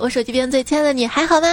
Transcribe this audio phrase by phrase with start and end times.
[0.00, 1.48] 我手机边最亲爱的你还好吗？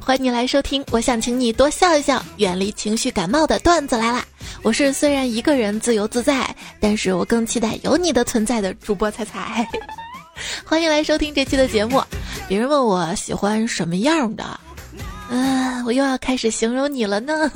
[0.00, 4.24] 欢迎你来收听，我想请你多笑一笑，远离情绪感冒的段子来啦！
[4.62, 9.66] 我是虽然一个人自由自在，但是我更期待有你的存在的主播彩彩。
[10.64, 12.02] 欢迎来收听这期的节目。
[12.48, 14.60] 别人问我喜欢什么样的，
[15.30, 17.50] 嗯，我又要开始形容你了呢。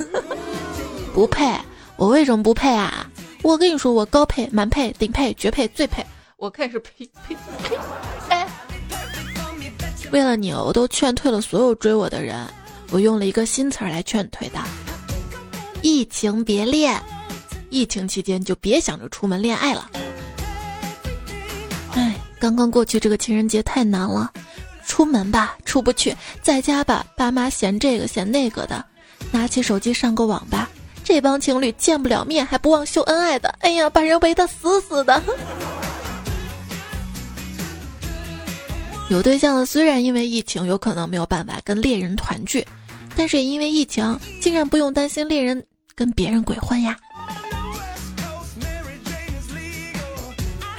[1.13, 1.53] 不配，
[1.95, 3.09] 我为什么不配啊？
[3.41, 6.05] 我跟你说，我高配、满配、顶配、绝配、最配，
[6.37, 7.75] 我看是配配配。
[10.11, 12.45] 为了你，我都劝退了所有追我的人。
[12.91, 14.59] 我用了一个新词儿来劝退的：
[15.81, 17.01] 疫情别恋，
[17.69, 19.89] 疫情期间就别想着出门恋爱了。
[21.93, 24.31] 哎，刚刚过去这个情人节太难了，
[24.85, 28.85] 出门吧出不去，在家吧爸妈嫌这个嫌那个的，
[29.31, 30.69] 拿起手机上个网吧。
[31.03, 35.21] 这帮情侣见不了面还不忘秀恩爱的，哎呀，把人围得死死的。
[39.09, 42.65] 有对象的虽然因为疫情有可能没有办法跟恋人团聚，
[43.15, 46.97] 但是也因为疫情竟然不用担心恋人跟别人鬼混呀。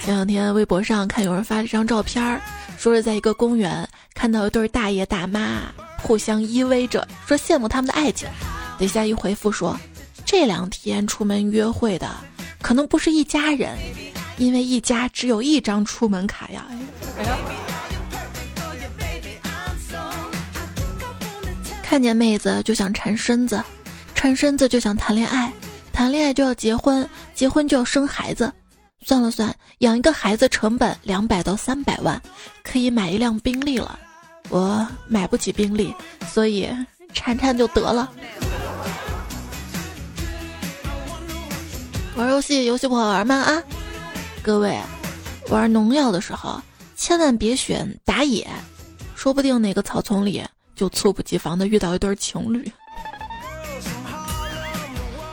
[0.00, 2.40] 前两天微博上看有人发了一张照片，
[2.78, 8.28] 说是在一个公园看到一对大爷大妈互相依偎着，说羡慕他们的爱情。
[8.78, 9.78] 底下一回复说。
[10.24, 12.10] 这两天出门约会的
[12.60, 13.78] 可能不是一家人，
[14.38, 16.66] 因为一家只有一张出门卡呀。
[21.96, 23.58] 看见妹子就想缠身子，
[24.14, 25.50] 缠身子就想谈恋爱，
[25.94, 28.52] 谈恋爱就要结婚，结婚就要生孩子。
[29.00, 32.20] 算了算，养一个孩子成本两百到三百万，
[32.62, 33.98] 可以买一辆宾利了。
[34.50, 35.94] 我买不起宾利，
[36.30, 36.68] 所以
[37.14, 38.12] 缠缠就得了。
[42.14, 43.36] 玩游戏，游戏不好玩吗？
[43.36, 43.62] 啊，
[44.42, 44.78] 各位，
[45.48, 46.60] 玩农药的时候
[46.94, 48.46] 千万别选打野，
[49.14, 50.44] 说不定哪个草丛里
[50.76, 52.70] 就猝不及防的遇到一对情侣。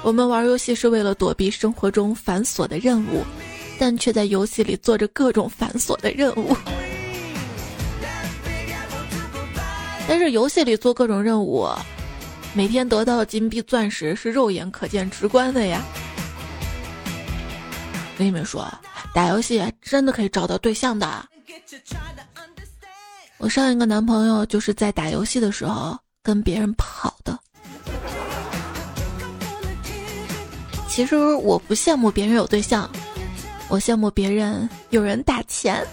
[0.01, 3.23] 我们玩游戏是为了躲避生活中繁琐的任务，
[3.77, 6.55] 但却在游戏里做着各种繁琐的任务。
[10.07, 11.69] 但是游戏里做各种任务，
[12.53, 15.81] 每天得到的金币、钻石是肉眼可见、直观的呀。
[18.17, 18.69] 跟你们说，
[19.13, 21.25] 打游戏真的可以找到对象的。
[23.43, 27.37] 我上一个男朋友就是在打游戏的时候跟别人跑的。
[30.87, 32.89] 其实我不羡慕别人有对象，
[33.67, 35.85] 我羡慕别人有人打钱。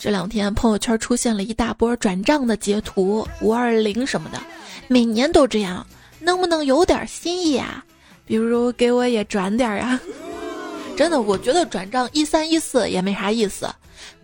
[0.00, 4.40] 这两天朋友圈出现了一大波转账的截图，五二零什么的，
[4.88, 5.86] 每年都这样，
[6.18, 7.84] 能不能有点新意啊？
[8.24, 10.00] 比如给我也转点啊！
[10.96, 13.68] 真的，我觉得转账一三一四也没啥意思。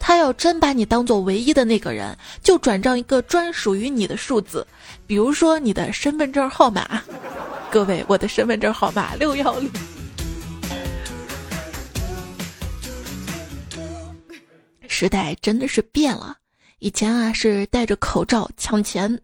[0.05, 4.67] 他要真把你当做唯一的那个人，就转账一个专属于你的数字，
[5.07, 7.01] 比如说你的身份证号码。
[7.71, 9.71] 各位，我的身份证号码六幺零。
[14.89, 16.37] 时代真的是变了，
[16.81, 19.17] 以前啊是戴着口罩抢钱，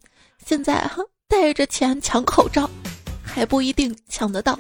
[0.47, 0.89] 现在
[1.27, 2.71] 戴着钱抢口罩。
[3.25, 4.59] 还不一定抢得到。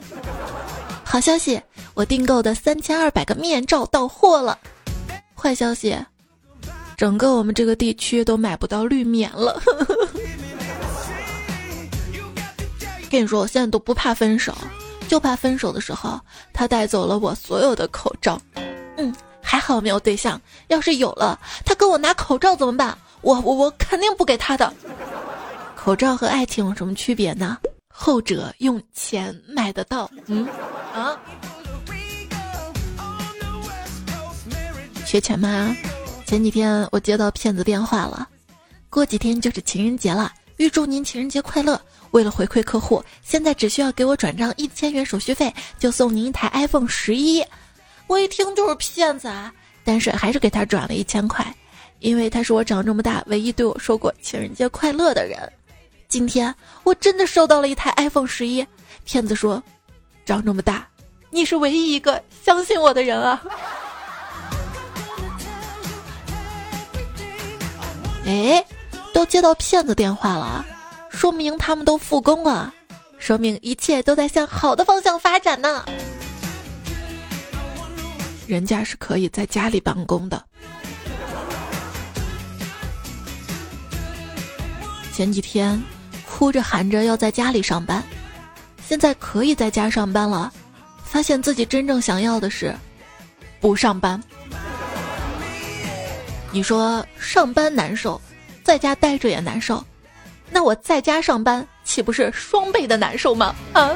[1.04, 1.60] 好消息，
[1.94, 4.58] 我订购的三千二百个面罩到货了。
[5.40, 5.96] 坏消息，
[6.96, 9.62] 整个我们这个地区都买不到绿棉了。
[13.08, 14.52] 跟你说，我现在都不怕分手，
[15.06, 16.20] 就怕分手的时候
[16.52, 18.38] 他带走了我所有的口罩。
[18.96, 22.98] 嗯，还好没有对象，要是有了，他跟我拿口罩怎么办？
[23.20, 24.72] 我我我肯定不给他的。
[25.76, 27.58] 口罩和爱情有什么区别呢？
[27.88, 30.46] 后者用钱买得到，嗯
[30.92, 31.16] 啊，
[35.08, 35.74] 缺钱吗？
[36.26, 38.28] 前几天我接到骗子电话了，
[38.90, 41.80] 过几天就是情人节了，预祝您情人节快乐。
[42.10, 47.42] 为了回馈客户，现在只需要给我转账一千元手续费，就送您一台 iPhone 十一。
[48.06, 49.50] 我一听就是骗子啊，
[49.82, 51.42] 但是还是给他转了一千块，
[52.00, 55.40] 因为他是我长这么大唯一对我说过情人节快乐的人。
[56.06, 56.54] 今天
[56.84, 58.62] 我真的收到了一台 iPhone 十一，
[59.06, 59.62] 骗子说，
[60.26, 60.86] 长这么大，
[61.30, 63.42] 你是唯一一个相信我的人啊！
[68.28, 68.62] 哎，
[69.14, 70.64] 都接到骗子电话了，
[71.10, 72.72] 说明他们都复工了，
[73.18, 75.84] 说明一切都在向好的方向发展呢。
[78.46, 80.44] 人家是可以在家里办公的。
[85.12, 85.82] 前几天。
[86.30, 88.00] 哭着喊着要在家里上班，
[88.86, 90.52] 现在可以在家上班了，
[91.02, 92.72] 发现自己真正想要的是
[93.60, 94.22] 不上班。
[96.50, 98.20] 你说上班难受，
[98.64, 99.84] 在家待着也难受，
[100.50, 103.54] 那我在家上班岂不是双倍的难受吗？
[103.74, 103.90] 啊！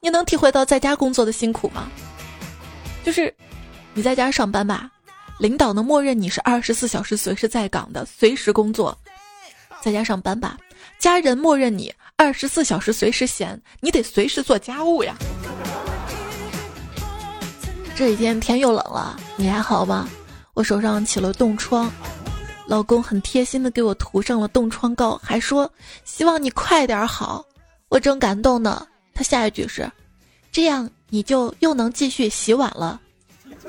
[0.00, 1.88] 你能体会到在家工作的辛苦吗？
[3.04, 3.34] 就是
[3.94, 4.88] 你在家上班吧，
[5.38, 8.96] 领导能默认你是二十四小时随时在岗的，随时工作；
[9.82, 10.56] 在家上班吧，
[10.98, 15.16] 家人默认你二十四小时随时闲，你得随时做家务呀。
[17.96, 20.08] 这几天天又冷了，你还好吗？
[20.60, 21.90] 我手上起了冻疮，
[22.66, 25.72] 老公很贴心的给我涂上了冻疮膏，还说
[26.04, 27.42] 希望你快点好。
[27.88, 29.90] 我正感动呢，他下一句是，
[30.52, 33.00] 这样你就又能继续洗碗了。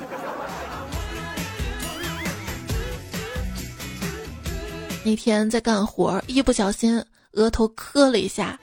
[5.06, 7.02] 那天在干活，一不小心
[7.32, 8.60] 额头磕了一下，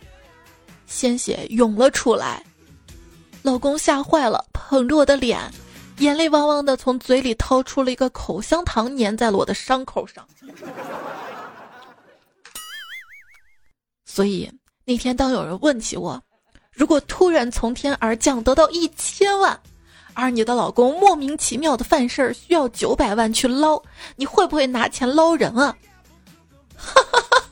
[0.86, 2.44] 鲜血涌了出来。
[3.40, 5.40] 老公吓坏了，捧着我的脸，
[5.98, 10.26] 眼泪汪汪的从嘴里掏出了一个口香糖，粘在了我的伤口上。
[14.04, 14.50] 所以
[14.84, 16.20] 那天，当有人问起我，
[16.72, 19.58] 如果突然从天而降得到一千万，
[20.14, 23.80] 而你的老公莫名其妙的犯事儿需要九百万去捞，
[24.16, 25.76] 你会不会拿钱捞人啊？
[26.76, 27.42] 哈哈哈，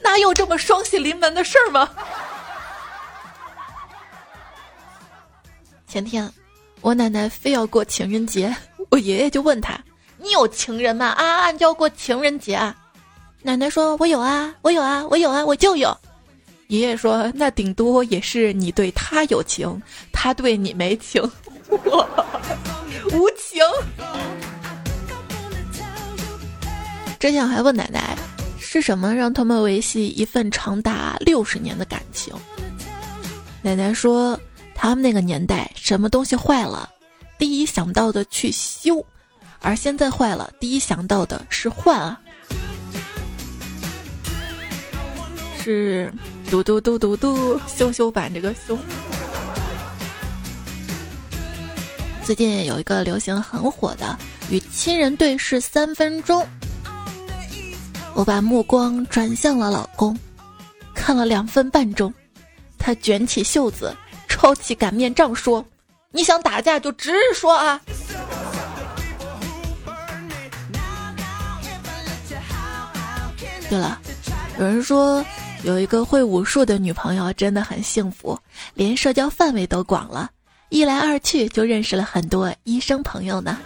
[0.00, 1.88] 哪有这么双喜临门的事儿吗？
[5.86, 6.32] 前天，
[6.86, 8.54] 我奶奶非要过情人节，
[8.90, 9.76] 我爷爷就问他
[10.22, 11.08] ：“你有情人吗？
[11.08, 12.76] 啊，就要过情人节啊？”
[13.42, 15.92] 奶奶说：“我有啊，我有啊，我有啊，我就有。”
[16.68, 21.20] 爷爷说：“那顶多也是你对他有情，他对你没情，
[21.70, 23.60] 无情。”
[27.18, 28.16] 之前还问奶奶，
[28.60, 32.32] 是什么让他们维系一份长达六十年的感情？
[33.60, 34.38] 奶奶说。
[34.78, 36.88] 他们那个年代，什么东西坏了，
[37.38, 39.04] 第一想到的去修，
[39.60, 42.20] 而现在坏了，第一想到的是换啊，
[45.58, 46.12] 是
[46.50, 48.78] 嘟嘟嘟嘟嘟修修版这个修。
[52.22, 54.16] 最近有一个流行很火的
[54.50, 56.46] 与亲人对视三分钟，
[58.14, 60.16] 我把目光转向了老公，
[60.94, 62.12] 看了两分半钟，
[62.78, 63.96] 他卷起袖子。
[64.28, 65.64] 抄起擀面杖说
[66.12, 67.80] ：“你想打架就直说啊！”
[73.68, 74.00] 对了，
[74.58, 75.24] 有人说
[75.64, 78.38] 有一个会武术的女朋友真的很幸福，
[78.74, 80.30] 连社交范围都广了，
[80.68, 83.58] 一来二去就认识了很多医生朋友呢。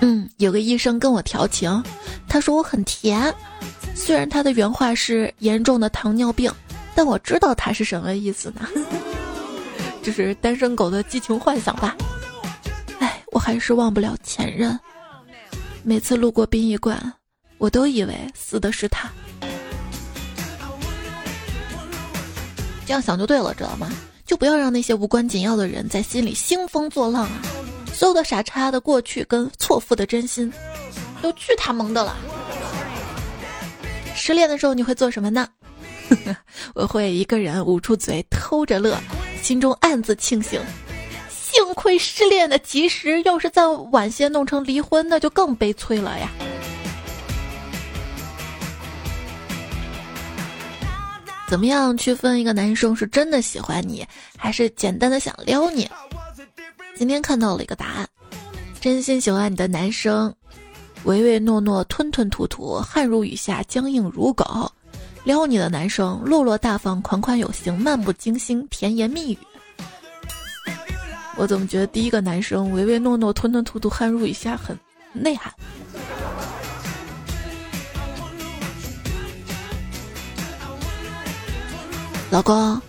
[0.00, 1.82] 嗯，有个医生跟我调情，
[2.28, 3.34] 他说我很甜，
[3.94, 6.52] 虽然他的原话是严重的糖尿病。
[6.98, 8.68] 但我知道他是什么意思呢？
[10.02, 11.96] 这是单身狗的激情幻想吧？
[12.98, 14.76] 哎，我还是忘不了前任。
[15.84, 17.00] 每次路过殡仪馆，
[17.58, 19.08] 我都以为死的是他。
[22.84, 23.88] 这样想就对了，知道吗？
[24.26, 27.42] 就不要让那些无关紧要的人在心里兴风作浪啊！
[27.94, 30.52] 所有的傻叉的过去跟错付的真心，
[31.22, 32.16] 都去他萌的了。
[34.16, 35.46] 失恋的时候你会做什么呢？
[36.74, 38.96] 我会一个人捂住嘴偷着乐，
[39.42, 40.60] 心中暗自庆幸，
[41.28, 46.30] 幸亏失恋的及时，要是再晚些弄成离婚，那就更悲催了呀。
[51.48, 55.88] 怎么样区分一个男生是真的喜欢你，还是简单的想撩你？
[56.94, 58.08] 今天看到了一个答案：
[58.80, 60.34] 真心喜欢你的男生，
[61.04, 64.70] 唯唯诺诺、吞吞吐吐、汗如雨下、僵硬如狗。
[65.28, 69.38] 撩你的男生落落大方、款款有型、漫不经心、甜言蜜语。
[71.36, 74.74] 我怎么觉得第一个男生唯唯诺诺、吞吞吐吐、汗如雨下很
[75.12, 75.52] 内涵？
[82.30, 82.80] 老公，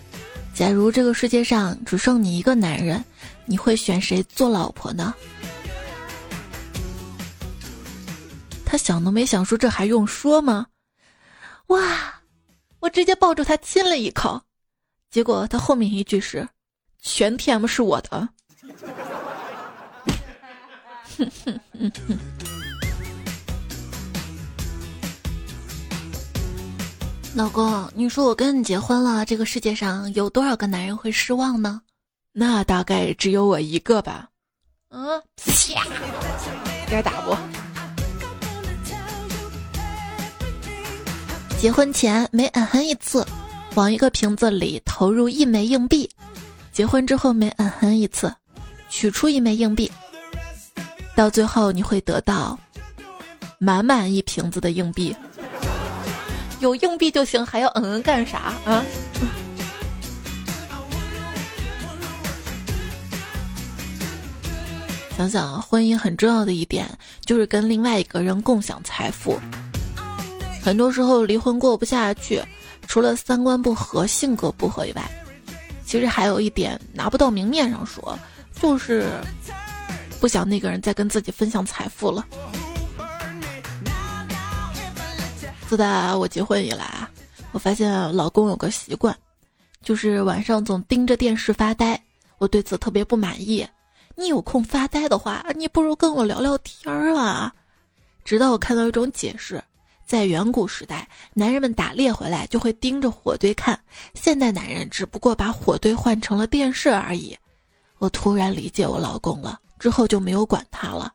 [0.53, 3.03] 假如这个世界上只剩你一个男人，
[3.43, 5.13] 你会选谁做老婆呢？
[8.65, 10.67] 他想都没想说，这还用说吗？
[11.67, 12.15] 哇！
[12.79, 14.41] 我直接抱住他亲了一口，
[15.11, 16.47] 结果他后面一句是
[17.01, 18.29] ：“全 TM 是我的。
[27.35, 31.81] ”老公，你说我跟你结婚了，这个世界上有多少个男人会失望呢？
[32.31, 34.29] 那大概只有我一个吧。
[34.89, 35.83] 嗯，啪，
[36.89, 37.35] 该打不？
[41.59, 43.25] 结婚前每嗯哼一次，
[43.75, 46.07] 往一个瓶子里投入一枚硬币；
[46.71, 48.33] 结婚之后每嗯哼一次，
[48.89, 49.91] 取出一枚硬币，
[51.15, 52.57] 到最后你会得到
[53.57, 55.13] 满满一瓶子的硬币。
[56.61, 58.81] 有硬币就行，还要嗯嗯干啥啊？
[65.17, 66.89] 想想婚姻很重要的一点
[67.25, 69.37] 就是跟另外一个人共享财富。
[70.61, 72.43] 很多时候离婚过不下去，
[72.87, 75.09] 除了三观不合、性格不合以外，
[75.85, 78.17] 其实还有一点拿不到明面上说，
[78.61, 79.09] 就是
[80.19, 82.25] 不想那个人再跟自己分享财富了。
[85.67, 87.09] 自打我结婚以来啊，
[87.51, 89.15] 我发现老公有个习惯，
[89.81, 91.99] 就是晚上总盯着电视发呆，
[92.37, 93.65] 我对此特别不满意。
[94.15, 97.53] 你有空发呆的话，你不如跟我聊聊天儿啊！
[98.25, 99.63] 直到我看到一种解释，
[100.09, 103.79] 在远古时代，男人们打猎回来就会盯着火堆看，
[104.15, 107.37] 现代男人只不过把火堆换成了电视而已。
[107.99, 111.13] 我突然理解我老公了，之后就没有管他了。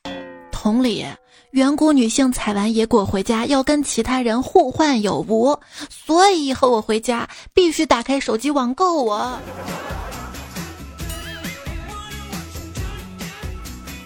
[0.53, 1.05] 同理，
[1.51, 5.59] 远古女性采完野果回家要跟其他人互换有无，
[5.91, 9.37] 所以以后我回家必须打开手机网购我。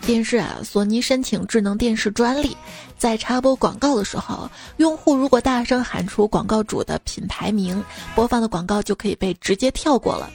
[0.01, 2.57] 电视啊，索尼申请智能电视专利，
[2.99, 7.83] 在插播广告的时候，用户如果大声喊出广告主的品牌名，
[8.15, 10.29] 播放的广告就可以被直接跳过了。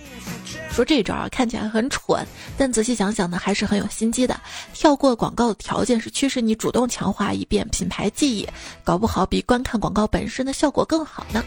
[0.72, 2.26] 说这招啊，看起来很蠢，
[2.58, 4.40] 但仔细想想呢，还是很有心机的。
[4.74, 8.48] 跳过广告的条件是驱使你主动强化一遍品牌记忆，
[8.84, 11.44] 搞不好比观看广告本身的效果更好呢。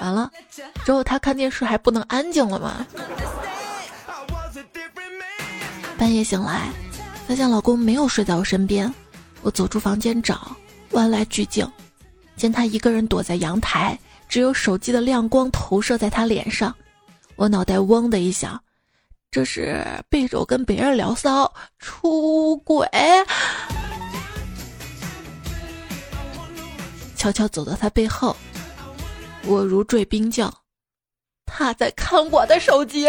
[0.00, 0.30] 完了，
[0.84, 2.86] 之后他看电视还不能安静了吗？
[5.96, 6.68] 半夜醒来，
[7.26, 8.92] 发现老公没有睡在我身边。
[9.42, 10.56] 我走出房间找，
[10.90, 11.70] 万籁俱静，
[12.36, 16.74] 见他一个人躲在阳台，只有手机的亮光投射在他脸上。
[17.34, 18.60] 我脑袋嗡的一响，
[19.30, 22.88] 这是背着我跟别人聊骚，出轨。
[27.16, 28.36] 悄悄走到他背后，
[29.44, 30.52] 我如坠冰窖，
[31.44, 33.08] 他在看我的手机。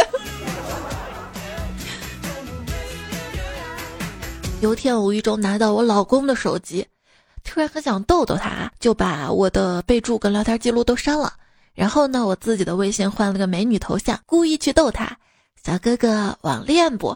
[4.59, 6.85] 有天无意中拿到我老公的手机，
[7.43, 11.31] 突然很想逗逗他，就把我的备注跟聊天记录都删了。
[11.75, 15.15] 然后呢，我自己的微信换了个美女头像，故意去逗他。
[15.63, 17.15] 小哥哥网恋不？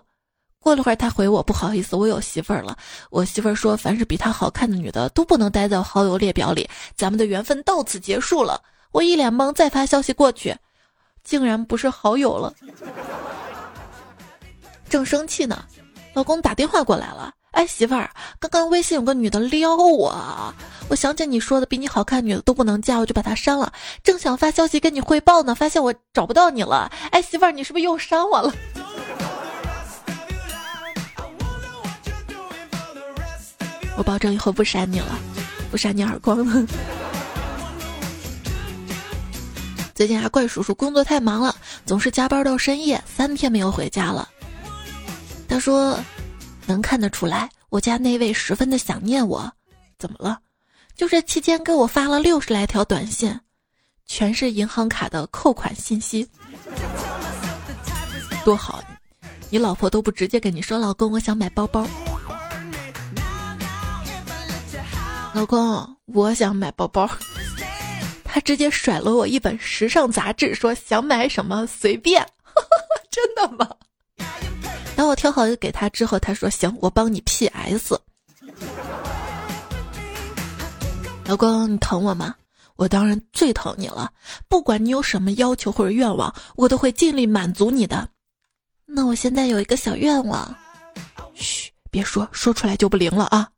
[0.59, 2.77] 过了会儿他回我，不好意思，我有媳妇儿了。
[3.09, 8.61] 我媳妇儿说，凡是比她好看的女的都不能待在好友列表里，咱们的缘分到此结束了。
[8.91, 10.55] 我一脸懵，再发消息过去，
[11.23, 12.53] 竟然不是好友了。
[14.87, 15.65] 正生气呢。
[16.13, 20.53] 老公打电话过来了，哎，媳妇儿，刚刚微信有个女的撩我，
[20.89, 23.71] 我想起你说的比你好看女的都不能加，我就把她删了。
[24.03, 26.91] 正想发消息跟你汇报呢，发现我找不到你了。
[27.11, 28.53] 哎，媳妇儿，你是不是又删我了？
[33.95, 35.17] 我保证以后不删你了，
[35.71, 36.67] 不扇你耳光了。
[39.95, 44.27] 最近啊，怪叔叔工作太忙了，总是加班到深夜，三天没有回家了。
[45.51, 45.99] 他说
[46.65, 49.51] ：“能看得出来，我家那位十分的想念我。
[49.99, 50.39] 怎么了？
[50.95, 53.37] 就这期间给我发了六十来条短信，
[54.05, 56.25] 全是银行卡的扣款信息。
[58.45, 58.81] 多好，
[59.49, 61.85] 你老婆都不直接跟你说，老公，我想买包包。
[65.33, 67.09] 老公，我想买包包。
[68.23, 72.25] 他直接甩了我一本时尚杂志，说想买什么随便。
[73.11, 73.69] 真的吗？”
[74.95, 77.99] 当我挑好就给他之后，他说：“行，我帮你 PS。”
[81.25, 82.35] 老公，你疼我吗？
[82.75, 84.11] 我当然最疼你了。
[84.47, 88.07] 不管你有什么要求或者愿望，我都会尽力满足你的。
[88.85, 90.53] 那我现在有一个小愿望，
[91.33, 93.49] 嘘，别说，说出来就不灵了啊！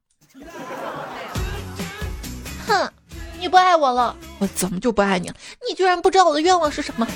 [2.67, 2.91] 哼，
[3.39, 4.15] 你不爱我了？
[4.39, 5.35] 我怎么就不爱你了？
[5.67, 7.07] 你居然不知道我的愿望是什么？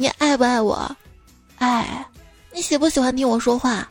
[0.00, 0.96] 你爱不爱我？
[1.56, 2.06] 爱。
[2.52, 3.88] 你喜不喜欢听我说话？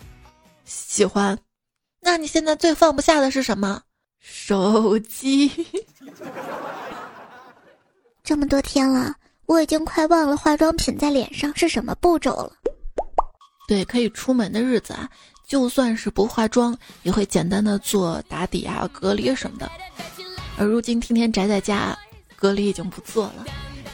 [0.64, 1.38] 喜欢。
[2.00, 3.82] 那你现在最放不下的是什么？
[4.22, 5.52] 手机。
[8.24, 9.14] 这么多天了，
[9.48, 12.54] 我已经快忘了化妆品在脸上是什么步骤了。
[13.68, 15.10] 对，可以出门的日子啊，
[15.46, 19.70] 就算是不化妆，也会简单的做打底啊、隔离什么的。
[20.58, 21.98] 而如今天天宅在家，
[22.38, 23.46] 隔离已经不做了。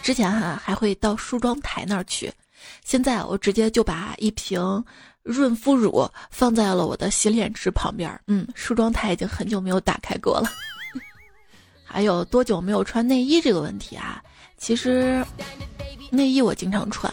[0.03, 2.29] 之前哈还会到梳妆台那儿去，
[2.83, 4.83] 现在我直接就把一瓶
[5.23, 8.19] 润肤乳放在了我的洗脸池旁边。
[8.27, 10.51] 嗯，梳妆台已经很久没有打开过了。
[11.87, 14.21] 还有多久没有穿内衣这个问题啊？
[14.57, 15.25] 其实
[16.11, 17.09] 内衣我经常穿，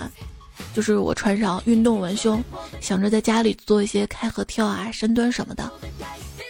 [0.75, 2.43] 就是我穿上运动文胸，
[2.81, 5.71] 想着在家里做一些开合跳啊、深蹲什么的。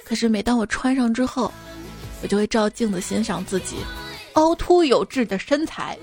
[0.06, 1.52] 可是每当我穿上之后，
[2.22, 3.76] 我就会照镜子欣赏自己
[4.34, 5.98] 凹凸有致的身材。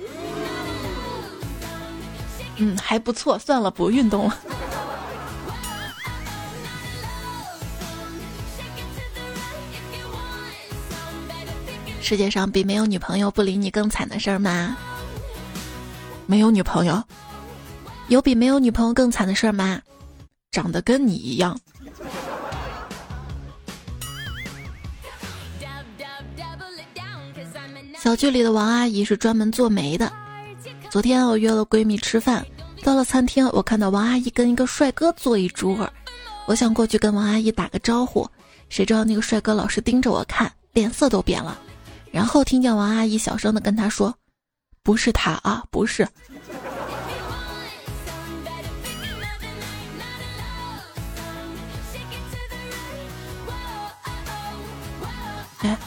[2.58, 3.38] 嗯，还不错。
[3.40, 4.38] 算了，不运动了。
[12.02, 14.78] 世界上比没有女朋友不理你更惨的事儿吗？
[16.26, 17.04] 没有女朋友，
[18.08, 19.82] 有比没有女朋友更惨的事儿吗？
[20.52, 21.60] 长得跟你一样。
[28.00, 30.10] 小区里的王阿姨是专门做媒的。
[30.89, 32.46] 昨天我约了闺蜜吃饭，
[32.82, 35.88] 到了餐厅，我看到王阿姨跟一个帅哥坐一桌，
[36.48, 38.27] 我想过去跟王阿姨打个招呼，
[38.70, 41.60] 谁知道那个帅哥老是盯着我看，脸色都变了。
[42.10, 44.15] 然后听见王阿姨小声的跟他说
[44.82, 46.08] ：“不是他啊，不是。”
[55.60, 55.77] 哎，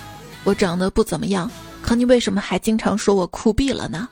[0.45, 1.51] 我长得不怎么样，
[1.83, 4.07] 可你为什么还经常说我酷毙了呢？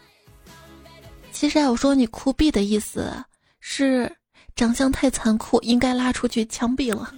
[1.38, 3.14] 其实啊，我说你酷毙的意思
[3.60, 4.12] 是
[4.56, 7.14] 长相太残酷，应该拉出去枪毙了。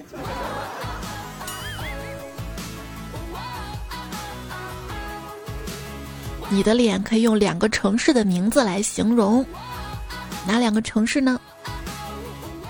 [6.51, 9.43] 你的脸可以用两个城市的名字来形容，
[10.47, 11.41] 哪两个城市呢？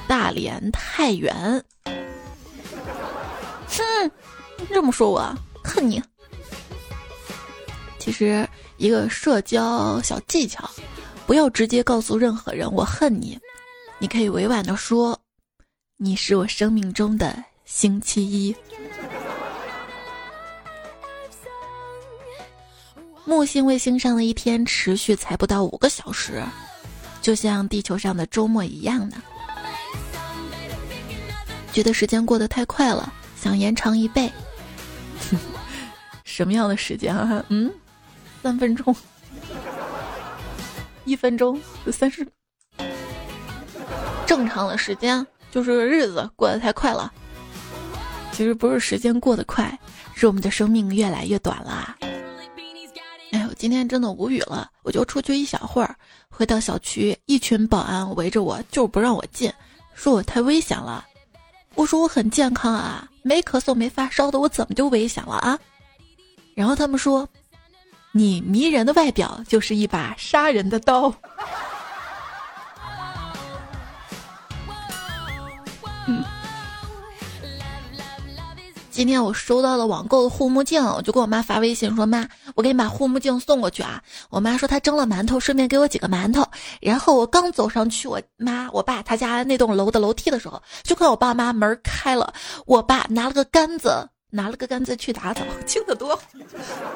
[0.07, 1.35] 大连、太原。
[3.66, 4.11] 哼，
[4.73, 6.00] 这么说我恨你。
[7.99, 10.71] 其实一个社交小技巧，
[11.31, 13.39] 不要直接告诉任何人我恨你，
[14.01, 15.17] 你可以委婉的说，
[15.97, 18.53] 你是我生命中的星期一。
[23.25, 26.43] 木星卫星上的一天持续才不到五个小时，
[27.23, 29.23] 就像地球上的周末一样呢。
[31.73, 34.28] 觉得时间过得太快了，想延长一倍。
[36.25, 37.45] 什么样的时间啊？
[37.50, 37.73] 嗯，
[38.43, 38.93] 三分钟，
[41.11, 42.25] 一分钟，三十。
[44.25, 47.13] 正常的时间就是日子过得太快了。
[48.31, 49.77] 其实不是时间过得快，
[50.15, 51.97] 是我们的生命越来越短了。
[53.33, 54.71] 哎呦，今天真的无语了！
[54.85, 55.97] 我就出去一小会儿，
[56.29, 59.53] 回到小区，一群保安围着我，就是不让我进，
[59.95, 61.05] 说我太危险了。
[61.75, 65.59] 我说我很健康啊，没咳嗽没发烧的，我怎么就危险了啊？
[66.55, 67.29] 然后他们说，
[68.13, 71.15] 你迷人的外表就是一把杀人的刀。
[78.91, 86.47] 今天我收到了网购的护目镜，我就给我妈发微信说：“妈，我给你把护目镜送过去啊。”我妈说她蒸了馒头，顺便给我几个馒头。
[86.83, 92.35] 然后我刚走上去，我妈、我爸他家那栋楼的楼梯的时候，就看我爸妈门开了，
[92.67, 96.16] 我爸拿了个杆子，拿了个杆子去打枣，轻的多，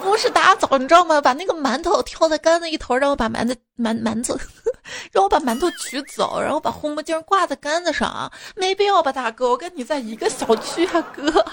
[0.01, 1.21] 不是打枣，你知道吗？
[1.21, 4.39] 把那个馒头挑在杆子一头，让我把馒头馒馒头，
[5.11, 11.45] 让我把馒头取走，然后把护目镜挂在杆子上，没必要吧，大哥，我跟你在一个小区啊，哥。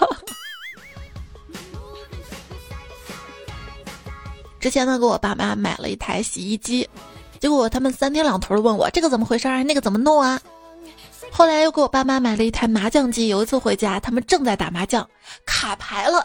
[4.59, 6.87] 之前呢，给我爸妈买了一台洗衣机，
[7.39, 10.39] 结果他们三天两头的问我这个怎么回事啊，那个怎么弄啊。
[11.31, 15.07] 后来又给我爸妈买了一台麻将机，有一次回家，他们正在打麻将，
[15.45, 16.23] 卡牌了，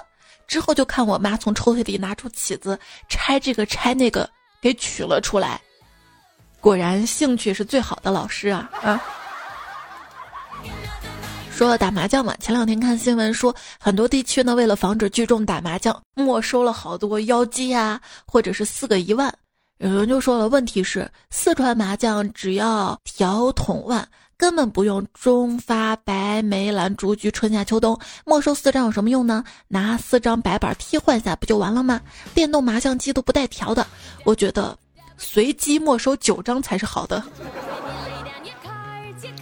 [0.49, 4.29] 之后就看我妈从抽屉里拿出起子，拆这个拆那个，
[4.61, 5.61] 给取了出来。
[6.61, 9.01] 果然，兴趣是最好的老师啊啊！
[11.53, 19.33] 说了打麻将嘛，前两天看新闻说，很多地区呢为了防止聚众打麻将，没收了好多妖姬啊，或者是四个一万。
[19.79, 24.07] 有人就说了，问题是四川麻将只要条筒万，
[24.39, 29.43] 根本不用中发白梅兰竹菊春夏秋冬，没收四张有什么用呢？
[29.69, 32.01] 拿四张白板替换下不就完了吗？
[32.35, 33.87] 电动麻将机都不带调的，
[34.25, 34.77] 我觉得
[35.17, 37.23] 随机没收九张才是好的，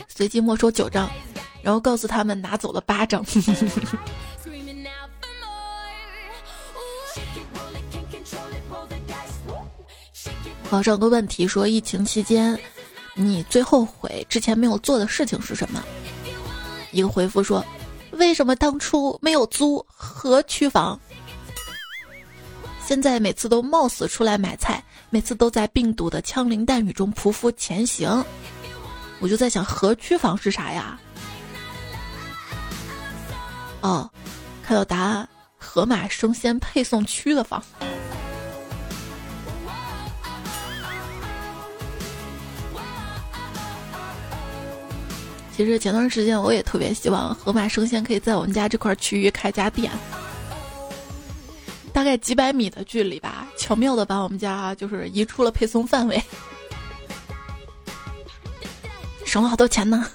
[0.08, 1.10] 随机没收九张。
[1.60, 3.24] 然后告诉他们拿走了八张。
[10.70, 12.58] 网上有个问题说，疫情期间
[13.14, 15.82] 你最后悔之前没有做的事情是什么？
[16.90, 17.64] 一个回复说，
[18.12, 20.98] 为什么当初没有租河区房？
[22.84, 28.24] 现在每次都冒死出来买菜，每次都在病毒的枪林弹雨中匍匐前行。
[29.20, 30.98] 我就在想，河区房是啥呀？
[33.80, 34.10] 哦，
[34.62, 37.62] 看到答案，河马生鲜配送区的房。
[45.56, 49.90] 其实前段时间我也特别希望盒马生鲜可以在我们家这块区域开家店，
[51.92, 56.20] 大概几百米的距离吧，巧妙的把我们家就是移出了配送范围，
[59.24, 60.08] 省了好多钱呢。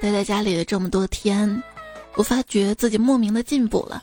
[0.00, 1.62] 待在家里的这么多天，
[2.16, 4.02] 我发觉自己莫名的进步了。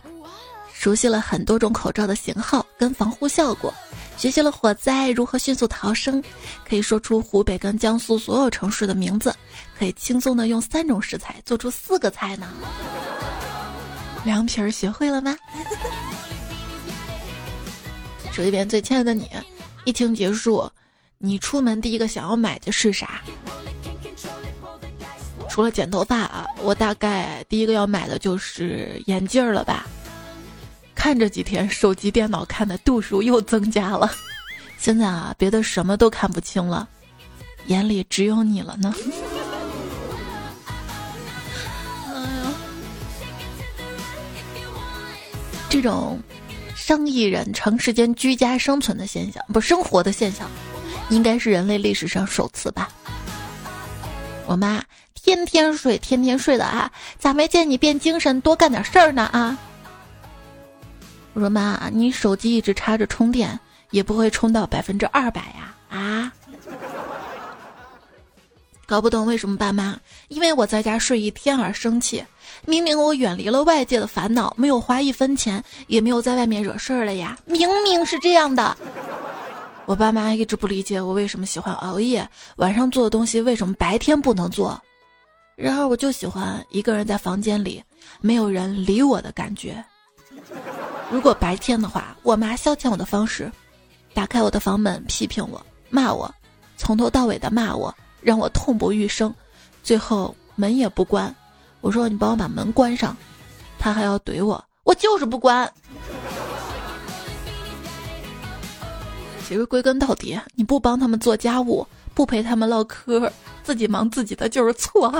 [0.79, 3.73] 熟悉了很多种口罩的型号跟防护效果，
[4.15, 6.23] 学习了火灾如何迅速逃生，
[6.65, 9.35] 可以说出湖北跟江苏所有城市的名字，
[9.77, 12.47] 可以轻松的用三种食材做出四个菜呢。
[14.23, 15.35] 凉皮儿学会了吗？
[18.31, 19.29] 手机边，最亲爱的你，
[19.83, 20.71] 疫情结束，
[21.17, 23.21] 你出门第一个想要买的是啥？
[25.49, 29.85] 除了剪头发啊，我大概第一个要买的就是眼镜了吧。
[30.99, 34.11] 看这几天手机、电脑看的度数又增加了，
[34.77, 36.85] 现在啊，别的什么都看不清了，
[37.67, 38.93] 眼里只有你了呢。
[45.69, 46.19] 这种
[46.75, 50.49] 上亿人长时间居家生存的现象，不生活的现象，
[51.09, 52.89] 应该是人类历史上首次吧？
[54.45, 54.83] 我妈
[55.15, 59.57] 天天睡，天天睡的啊，咋没见你变精神，多干点事儿呢啊？
[61.33, 63.59] 我说妈，你手机一直插着充电，
[63.91, 65.75] 也不会充到百分之二百呀？
[65.89, 66.33] 啊？
[68.85, 72.25] 搞不懂为什么爸妈因为我在家睡一天而生气？
[72.65, 77.37] 明明我远离了外界的烦恼，没有花一分钱，也没有在外面惹事儿了呀！
[77.45, 78.75] 明明是这样的。
[79.85, 84.79] 我爸妈一直不理解我为什么喜欢熬夜，晚上做的东西为什么白天不能做？
[85.55, 87.83] 然而我就喜欢一个人在房间里，
[88.21, 89.83] 没有人理我的感觉。
[91.11, 93.51] 如果白天的话，我妈消遣我的方式，
[94.13, 96.31] 打开我的房门，批评我，骂我，
[96.77, 99.33] 从头到尾的骂我，让我痛不欲生，
[99.81, 101.35] 最后门也不关。
[101.81, 103.17] 我说你帮我把门关上，
[103.79, 105.67] 他还要怼我，我就是不关。
[109.47, 113.31] 其实归根到底，你不帮他们做家务，不陪他们唠嗑，
[113.63, 115.11] 自己忙自己的就是错。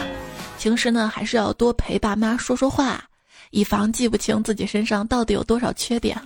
[0.60, 3.04] 平时呢，还是要多陪爸妈说说话。
[3.52, 6.20] 以防记不清自己身上到底有多少缺点，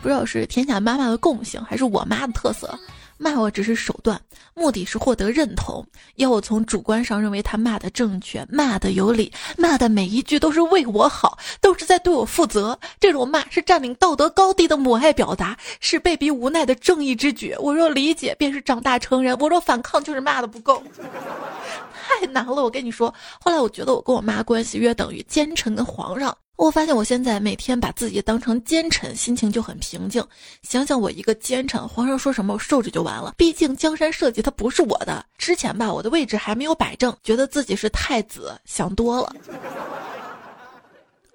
[0.00, 2.78] 不知道是天下妈妈的共性，还是我妈的特色。
[3.20, 4.20] 骂我只是手段，
[4.54, 5.84] 目的是获得认同，
[6.14, 12.78] 要我从主观上认为他骂的正确，骂的有理，骂的每一句都是为我好，都是在对我负责。
[13.00, 17.56] 这种骂是占领道德高地的母爱表达，是被逼无奈的正义之举。
[17.58, 20.80] 我若理解，便是长大成人；我若反抗，就是骂的不够。
[22.08, 23.12] 太难了，我跟你说。
[23.38, 26.36] 后来我觉得我跟我妈关系约等于奸臣跟皇上。
[26.56, 30.24] 我发现我现在每天把自己当成奸臣，心情就很平静。
[30.62, 33.34] 想想我一个奸臣，皇上说什么我受着就完了。
[33.36, 35.24] 毕竟江山社稷它不是我的。
[35.36, 39.32] 之前吧，我的位置还没有摆正，觉得自己是太子，想多了。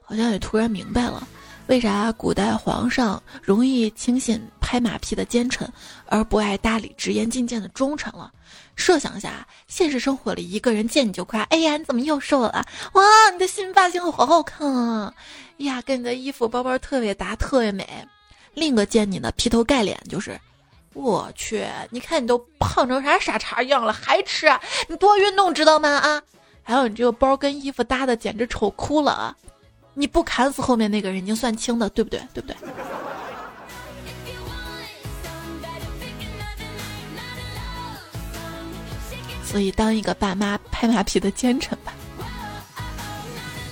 [0.01, 1.25] 好像也突然明白了，
[1.67, 5.65] 为啥古代皇上容易轻信拍马屁的奸臣，
[6.07, 8.29] 而不爱搭理直言进谏的忠臣了。
[8.75, 12.65] 设想一下，现实生活里一个人见你就夸：“哎呀，你怎么又瘦了？
[12.93, 15.13] 哇，你的新发型好好看啊！
[15.57, 17.87] 呀，跟你的衣服包包特别搭，特别美。”
[18.55, 20.39] 另一个见你呢，劈头盖脸就是
[20.93, 24.47] ：“我去，你看你都胖成啥傻叉样了，还吃？
[24.87, 25.89] 你多运动知道吗？
[25.89, 26.21] 啊！
[26.63, 29.35] 还有你这个包跟衣服搭的简直丑哭了啊！
[29.93, 32.19] 你不砍死后面那个人，已经算轻的，对不对？
[32.33, 32.55] 对不对？”
[39.53, 41.93] 所以，当一个爸妈拍马屁的奸臣吧，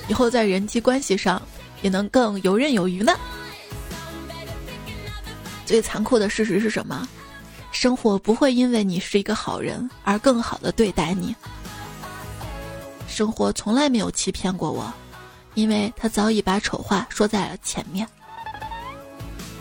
[0.08, 1.42] 以后在人际关系上
[1.82, 3.18] 也能更游刃有余呢。
[5.66, 7.10] 最残酷的事实是什么？
[7.72, 11.36] 生活不会因为你是一个好人而更好的对待你。
[13.08, 14.94] 生活从来没有欺骗过我，
[15.56, 18.08] 因为他早已把丑话说在了前面。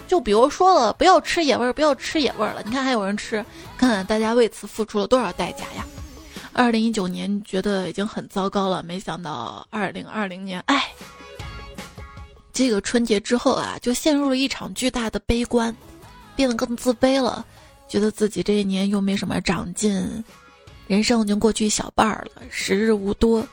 [0.06, 2.62] 就比如说了，不要吃野味儿，不要吃野味儿了。
[2.62, 3.42] 你看还有人吃，
[3.78, 5.86] 看看大家为此付出了多少代价呀！
[6.52, 10.92] 二零一九年觉得已经很糟糕了，没想到二零二零年，哎，
[12.52, 15.74] 这个春节之后啊，就陷入了一场巨大的悲观，
[16.34, 17.44] 变得更自卑了，
[17.88, 20.24] 觉得自己这一年又没什么长进，
[20.86, 23.46] 人生已经过去一小半儿了，时日无多，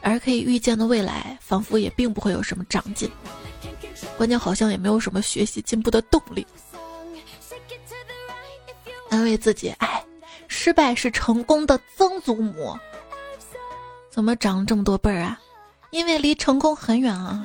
[0.00, 3.08] 而可以预见的未来，仿佛也并不会有什么长进，
[4.18, 6.44] 关键好像也没有什么学习进步的动力，
[9.08, 10.04] 安慰自己，哎。
[10.52, 12.76] 失败是成功的曾祖母，
[14.10, 15.40] 怎么长了这么多辈儿啊？
[15.90, 17.42] 因为离成功很远啊。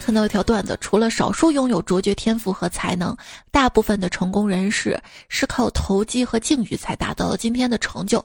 [0.00, 3.14] 看到一条段子，除了少数拥有卓绝天赋和才能，
[3.50, 8.24] 大部分的成功人士是靠投机和境遇才达到了今天的成就。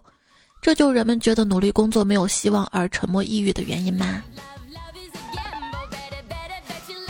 [0.62, 4.24] 这就是人们觉得努力工作没有希望而沉默抑郁的原因吗？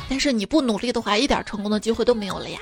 [0.09, 2.59] 但是你不努力的话，一点成功的机会都没有了呀。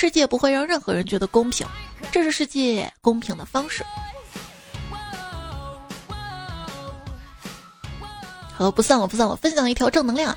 [0.00, 1.66] 世界不会让任何人觉得公平，
[2.10, 3.84] 这是世界公平的方式。
[8.54, 10.34] 好，不算我，不算我，分享一条正能量，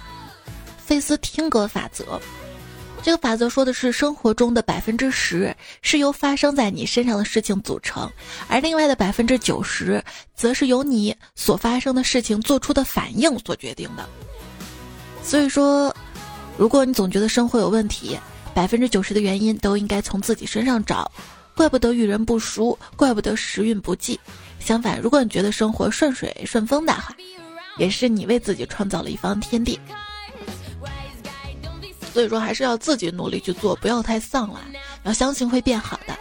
[0.86, 2.20] 费斯汀格法则。
[3.02, 8.12] 这个法则说的是，生活中的百分之十是由发生在你身上的事情组成，
[8.50, 10.04] 而另外的百分之九十，
[10.36, 14.06] 则是由你所发生的事情做出的反应所决定的。
[15.24, 15.96] 所以说，
[16.58, 18.20] 如果你总觉得生活有问题，
[18.54, 21.12] 百分之九十的原因都应该从自己身上找，
[21.56, 24.20] 怪不得遇人不淑，怪不得时运不济。
[24.60, 27.16] 相反，如果你觉得生活顺水顺风的话，
[27.78, 29.80] 也是你为自己创造了一方天地。
[32.14, 34.62] 所以说，还是要自己努力去做，不要太丧了，
[35.04, 36.16] 要相信会变好的。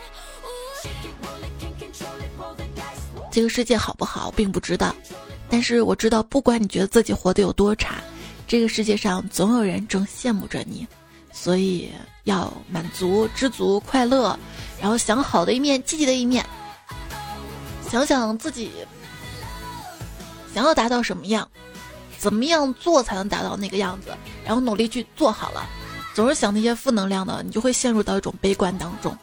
[3.31, 4.95] 这个世界好不好，并不知道，
[5.51, 7.97] 但是我知道，不管你觉得自己活得有多差，
[8.49, 10.87] 这个世界上总有人正羡慕着你，
[11.33, 11.90] 所以
[12.25, 14.38] 要满足、知足、快乐，
[14.81, 16.45] 然后想好的一面、积极的一面，
[17.90, 18.71] 想想自己
[20.55, 21.49] 想要达到什么样，
[22.18, 24.14] 怎么样做才能达到那个样子，
[24.45, 25.66] 然后努力去做好了。
[26.14, 29.16] 总是想那些负能量的，你就会陷入到一种悲观当中。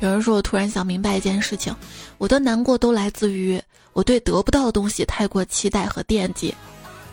[0.00, 1.74] 有人说，我突然想明白一件事情：
[2.18, 3.60] 我的难过都来自于
[3.96, 6.54] 我对得不到的东西太过期待和惦记。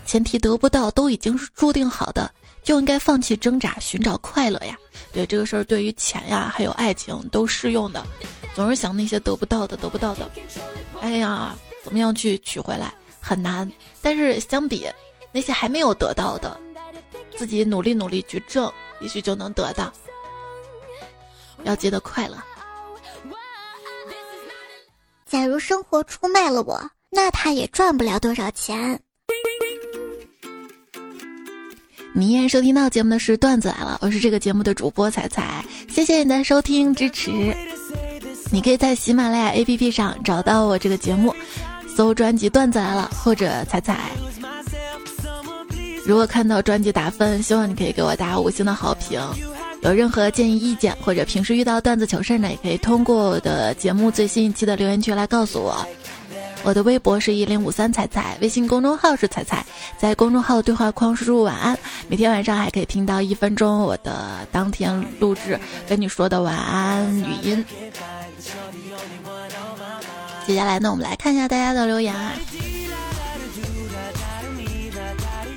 [0.05, 2.29] 前提得不到都已经是注定好的，
[2.61, 4.77] 就应该放弃挣扎，寻找快乐呀。
[5.13, 8.05] 对这个事儿，对于钱呀，还有爱情都适用的。
[8.53, 10.29] 总是想那些得不到的，得不到的，
[10.99, 11.55] 哎呀。
[11.83, 13.69] 怎么样去取回来很难，
[14.01, 14.87] 但是相比
[15.33, 16.57] 那些还没有得到的，
[17.35, 19.91] 自己努力努力去挣，也许就能得到。
[21.65, 22.37] 要记得快乐。
[25.33, 28.99] 假如生活出卖了我，那他也赚不了多少钱。
[32.13, 37.31] 你依然收听到节目的是段子来了，我是这个节目的主播彩彩，谢谢你的收听支持。
[38.51, 41.33] 你可以在喜马拉雅 APP 上找到我这个节目。
[41.95, 44.11] 搜专辑段子来了，或者彩彩。
[46.05, 49.19] 如果看到专辑打分，希望你可以给我打五星的好评。
[49.83, 55.85] 有任何建议意见，或者平时遇到段子糗事呢，也可以通过我的节目最新一期的留言区来告诉我。
[56.63, 59.65] 我的微博是一零五三彩彩，微信公众号是彩彩，
[59.97, 67.65] 在公众号对话框输入晚安，每天晚上还可以听到一分钟我的当天录制跟你说的晚安语音。
[70.47, 72.31] 接下来呢，我们来看一下大家的留言啊。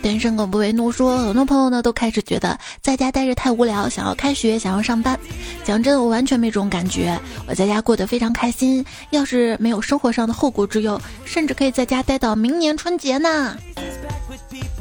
[0.06, 5.18] 单身狗不为奴说，很多朋友呢都开始觉得在家待着太无聊，想要开学，想要上班。
[5.64, 8.86] 讲真，我完全没这种感觉，我在家过得非常开心。
[9.10, 13.58] 要是没有生活上的后顾之忧，甚至可以在家待到明年春节呢。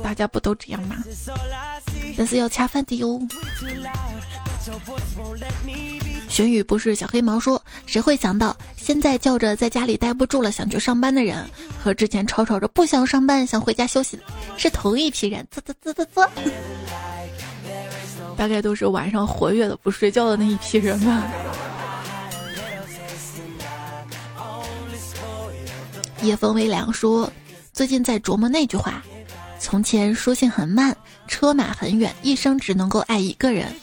[0.04, 0.96] 大家不都这样吗？
[2.16, 3.20] 但是要恰饭的哟。
[6.36, 11.50] 玄宇不是小黑毛说，谁会想到现在叫着在家里待不住了想去上班的人，
[11.82, 14.24] 和之前吵吵着不想上班想回家休息的
[14.58, 15.48] 是同一批人？
[15.50, 16.30] 啧啧啧啧啧，
[18.36, 21.24] 大概都是晚上活跃的不睡觉的那一批人吧。
[26.22, 27.32] 夜风微凉说，
[27.72, 29.02] 最近在琢磨那句话：
[29.58, 30.94] 从前书信很慢，
[31.30, 33.74] 车马很远，一生只能够爱一个人。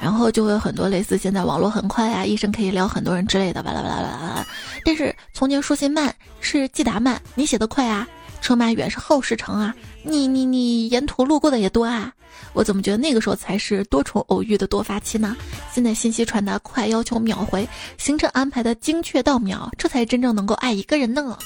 [0.00, 4.46] 然后就会有很多类似现在网络很快啊，一生可以聊很多人之类的，巴拉巴拉巴拉。
[4.84, 8.06] 但是从前书信慢是寄达慢，你写的快啊；
[8.40, 12.12] 车马远是后事成啊，你你你沿途路过的也多啊。
[12.54, 15.36] 我怎么觉得那个时候才是多重偶遇的多发期呢？
[15.70, 21.36] 现在信息传达快，要求秒回，行程安排的精确到秒，这才真正能够爱一个人呢。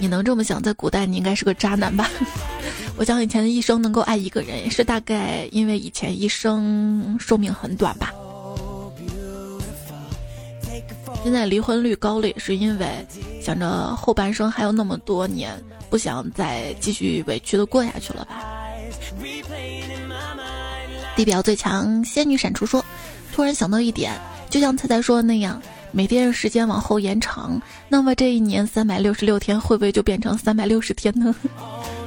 [0.00, 2.10] 你能这么想，在古代你应该是个渣男吧？
[2.98, 8.12] 我想以前的一生能够爱一个人，也是大概因为以前一生寿命很短吧。
[11.22, 13.06] 现在离婚率高了，也是因为
[13.40, 15.52] 想着后半生还有那么多年，
[15.88, 18.44] 不想再继续委屈的过下去了吧。
[21.14, 22.84] 地表最强仙女闪出说，
[23.32, 24.12] 突然想到一点，
[24.50, 25.62] 就像菜菜说的那样。
[25.90, 31.34] 每天时间往后延长，那么这一年三百六十六天会不会就变成三百六十天呢？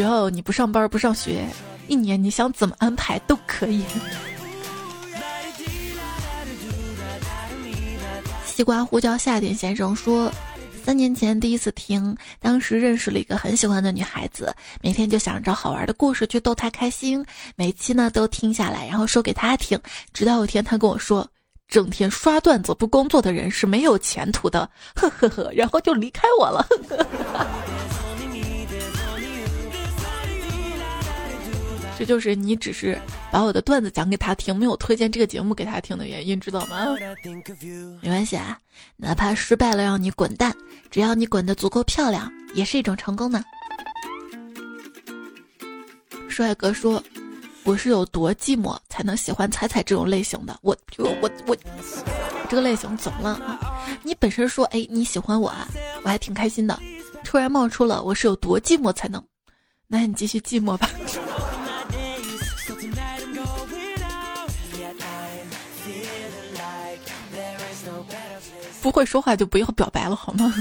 [0.00, 1.46] 只要你不上班不上学，
[1.86, 3.84] 一年你想怎么安排都可以。
[8.46, 10.32] 西瓜呼叫夏天先生说。
[10.82, 17.22] 三年前第一次听，当时认识了一个很喜欢的女孩子，每天就想着好玩的故事去逗她开心，
[17.54, 19.78] 每期呢都听下来，然后说给她听。
[20.14, 21.28] 直到有一天她跟我说，
[21.68, 26.66] 整天刷段子不工作的人是没有前途的，呵呵呵，然后就离开我了。
[32.00, 32.98] 这就是你只是
[33.30, 36.86] 把我的段子讲给他听，没有推荐这个节目给他听的原因，知道吗？
[38.00, 38.58] 没关系啊，
[38.96, 40.50] 哪怕失败了让你滚蛋，
[40.90, 43.44] 只要你滚得足够漂亮，也是一种成功呢。
[46.26, 47.04] 帅哥说
[47.64, 50.58] ：“我是有多寂寞才能喜欢彩彩这种类型的？
[50.62, 51.54] 我我我，
[52.48, 53.60] 这个类型怎么了？
[54.02, 55.68] 你本身说哎你喜欢我啊，
[56.02, 56.80] 我还挺开心的，
[57.22, 59.22] 突然冒出了我是有多寂寞才能，
[59.86, 60.88] 那你继续寂寞吧。”
[68.90, 70.52] 不会说话就不要表白了好吗？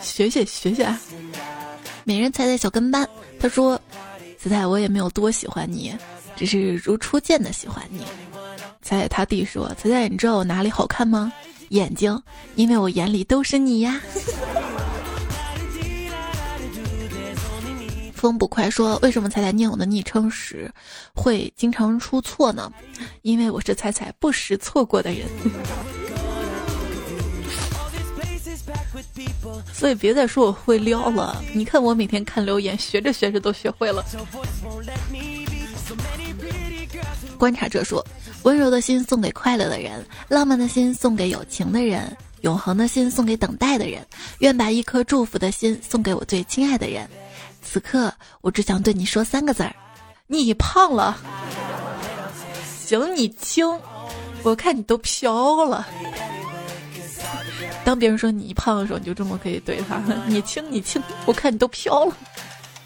[0.00, 0.88] 学学学学。
[2.04, 3.06] 美人猜猜小跟班，
[3.38, 3.78] 他说
[4.40, 5.94] ：“彩彩，我也没有多喜欢你，
[6.34, 8.02] 只是如初见的喜欢你。”
[8.80, 11.30] 彩彩他弟说：“彩彩，你知道我哪里好看吗？
[11.68, 12.18] 眼睛，
[12.54, 14.00] 因为我眼里都是你呀。”
[18.14, 20.72] 风不快说：“为什么彩彩念我的昵称时
[21.14, 22.72] 会经常出错呢？
[23.20, 25.28] 因为我是彩彩不识错过的人。”
[29.72, 34.04] 所以别再说我会撩了，你看我每天看留言，学着学着都学会了。
[37.38, 38.04] 观察者说：
[38.44, 44.04] 温柔的心送给快乐的人，浪漫的心送给有情的人，永恒的心送给等待的人。
[44.38, 47.08] 愿把一颗祝福的心送给我最亲爱的人。
[47.62, 49.74] 此刻，我只想对你说三个字儿：
[50.26, 51.18] 你胖了。
[52.86, 53.68] 行，你轻，
[54.42, 55.86] 我看你都飘了。
[57.86, 60.02] 当别人说你胖的时候，你就这么可以怼他。
[60.26, 62.16] 你轻，你轻，我看你都飘了。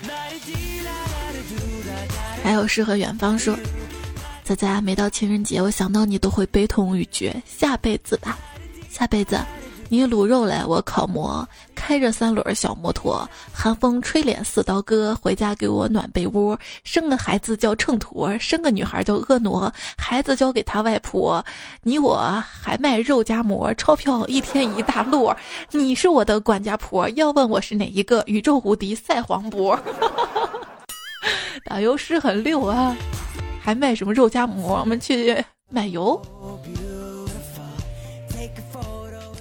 [2.45, 3.57] 还有诗和远方说，
[4.45, 7.35] 仔仔，每到情人节，我想到你都会悲痛欲绝。
[7.47, 8.39] 下辈子吧，
[8.91, 9.41] 下辈子。
[9.89, 11.49] 你卤肉来，我烤馍，
[11.91, 16.57] 开着三轮小摩托，寒风吹脸似刀割，回家给我暖被窝。
[16.85, 21.45] 生个孩子叫秤砣，生个女孩叫婀娜，孩子交给他外婆。
[21.83, 25.37] 你我还卖肉夹馍，钞票一天一大摞。
[25.73, 28.23] 你是我的管家婆，要问我是哪一个？
[28.27, 29.77] 宇宙无敌赛黄渤，
[31.65, 32.97] 打油诗很溜啊，
[33.61, 34.79] 还卖什么肉夹馍？
[34.79, 36.23] 我们去买油。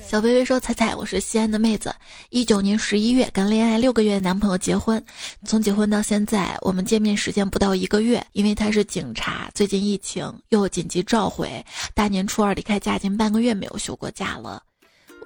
[0.09, 1.93] 小薇薇说：“彩彩，我是西安的妹子，
[2.31, 4.99] 一九年十一月刚恋爱六个月，男朋友结婚，
[5.45, 14.63] 从结婚到现在，我们见面时间不到一个月，因为他是警察，最近疫情又紧急召回，大年初二离开家，已经半个月没有休过假了。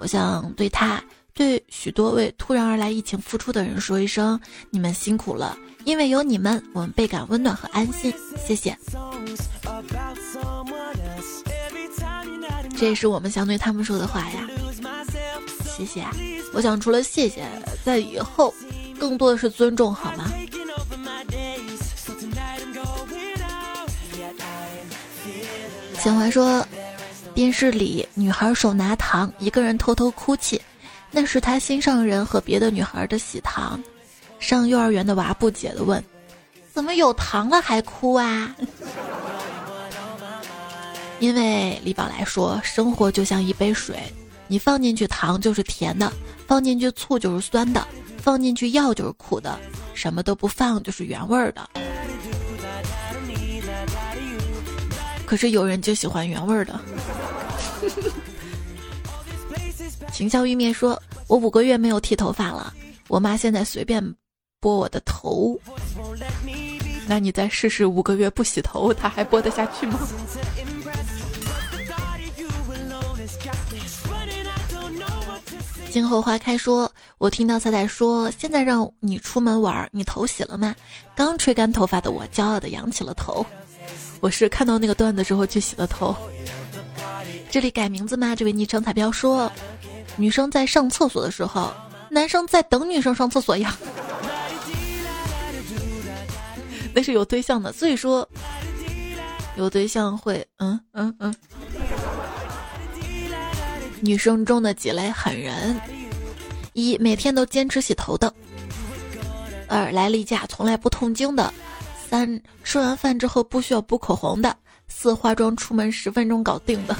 [0.00, 8.12] 我想对他，对许多为突然而来疫情付出的人说一声，你们辛苦了，因为有你们，我们倍感温暖和安心，
[8.46, 8.76] 谢谢。
[12.76, 14.46] 这也是我们想对他们说的话呀。”
[15.76, 16.14] 谢谢啊，
[16.52, 17.44] 我想除了谢谢，
[17.84, 18.54] 在以后
[18.98, 20.30] 更多的是尊重，好吗？
[25.98, 26.64] 小华说，
[27.34, 30.60] 电视里女孩手拿糖，一个人偷偷哭泣，
[31.10, 33.82] 那是她心上人和别的女孩的喜糖。
[34.38, 36.04] 上幼儿园的娃不解的问
[36.74, 38.54] ：“怎么有糖了还哭啊？”
[41.20, 43.96] 因为李宝来说，生活就像一杯水。
[44.54, 46.12] 你放进去糖就是甜的，
[46.46, 47.84] 放进去醋就是酸的，
[48.18, 49.58] 放进去药就是苦的，
[49.94, 51.68] 什么都不放就是原味儿的。
[55.26, 56.80] 可是有人就喜欢原味儿的。
[60.12, 62.72] 秦霄玉面说：“我五个月没有剃头发了，
[63.08, 64.00] 我妈现在随便
[64.60, 65.58] 拨我的头。
[67.08, 69.98] 那你再试试五个月不洗头，她还拨得下去吗？”
[75.94, 80.74] 今后花开说：“我听到彩彩说，现在让你出门玩，你头洗了吗？”
[81.14, 83.46] 刚吹干头发的我，骄傲的扬起了头。
[84.18, 86.12] 我是看到那个段子之后去洗了头。
[87.48, 88.34] 这里改名字吗？
[88.34, 89.48] 这位昵称彩票说
[90.18, 91.72] ：“女生在上厕所的时候，
[92.10, 93.78] 男生在等女生上厕所呀。
[96.92, 98.28] ”那是有对象的，所以说
[99.54, 101.32] 有对象会嗯嗯嗯。
[104.04, 105.80] 女生中的几类狠人：
[106.74, 108.30] 一、每天都坚持洗头的；
[109.66, 111.50] 二、来例假从来不痛经的；
[112.06, 114.54] 三吃完饭之后不需要补口红的，
[114.88, 116.94] 四化妆出门十分钟搞定的。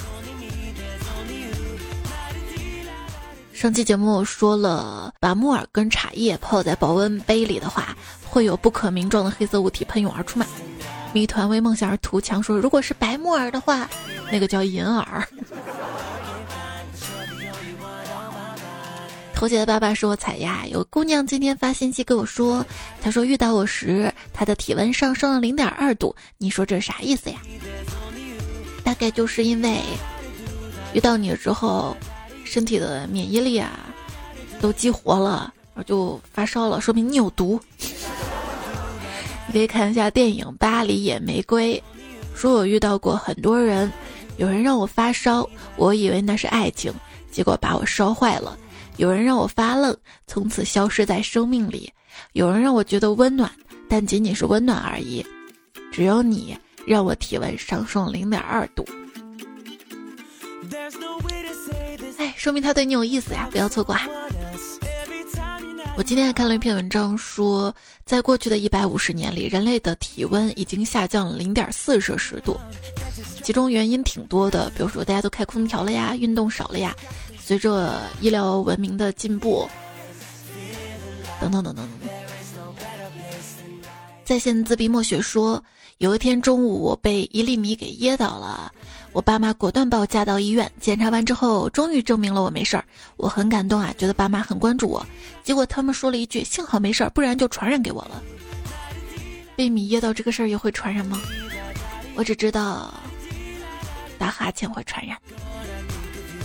[3.52, 7.94] 上期节目说了，把木耳跟茶叶泡在保温杯里的话，
[8.24, 10.46] 会有不可名状的黑色物体喷涌而出嘛？
[11.12, 13.86] 谜团为梦想而图强说，如果是白木耳的话，
[14.32, 15.28] 那个叫银耳。
[19.44, 22.64] 头姐的爸爸是我踩丫，有姑娘今天发信息给我说，
[23.02, 26.16] 她说遇到我时，她的体温上升了零点二度。
[26.38, 27.36] 你说这是啥意思呀？
[28.82, 29.82] 大概就是因为
[30.94, 31.94] 遇到你了之后，
[32.42, 33.80] 身体的免疫力啊
[34.62, 35.52] 都激活了，
[35.84, 37.60] 就发烧了，说明你有毒。
[39.48, 41.76] 你可以看一下电影《巴黎野玫瑰》，
[42.34, 43.92] 说我遇到过很多人，
[44.38, 46.90] 有人让我发烧，我以为那是爱情，
[47.30, 48.56] 结果把我烧坏了。
[48.96, 51.90] 有人让我发愣，从此消失在生命里；
[52.32, 53.50] 有人让我觉得温暖，
[53.88, 55.24] 但仅仅是温暖而已。
[55.92, 58.86] 只有你让我体温上升零点二度。
[62.18, 63.48] 哎，说明他对你有意思呀！
[63.50, 64.08] 不要错过啊！
[65.96, 67.74] 我今天还看了一篇文章，说
[68.04, 72.58] 在过去的一百五十年里，人类的体温已经下降了零点四摄氏度，
[73.42, 76.94] 其中原因挺多的，比如说大家都开空调了呀，运动少了呀。
[77.46, 79.68] 随着医疗文明的进步，
[81.38, 82.08] 等等等等等，
[84.24, 85.62] 在线自闭墨雪说，
[85.98, 88.72] 有一天中午我被一粒米给噎到了，
[89.12, 92.84] 我爸妈果断把我架到医院，检查完之后，终于证明了我没事儿，
[93.18, 95.06] 我很感动啊，觉得爸妈很关注我。
[95.42, 98.22] 结果他们说了一句：“幸好没事儿，不然就传染给我了。”
[99.54, 101.20] 被米噎到这个事儿也会传染吗？
[102.14, 102.94] 我只知道
[104.18, 105.14] 打哈欠会传染。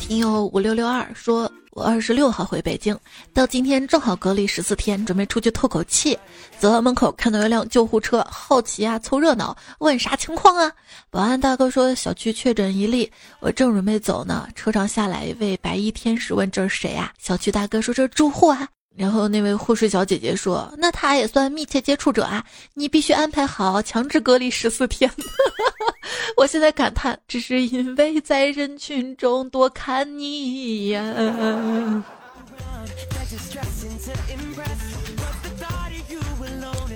[0.10, 2.97] 你有五六六二说，我二十六号回北京，
[3.32, 6.18] 到今天正好隔离十四天，准备出去透口气。
[6.57, 10.72] 走到门口，看到一辆救护车，好奇啊，凑热闹，问啥情况啊？
[11.12, 17.14] 保安大哥说小区确诊一例，我正准备走呢，车上下来一位白衣天使，问这是谁啊？
[17.20, 18.68] 小区大哥说这是住户啊。
[18.96, 25.10] 然后那位护士小姐姐说：“那他也算密切接触者啊，你必须安排好强制隔离十四天。
[26.36, 31.04] ”我现在感叹，只是因为在人群中多看你一眼。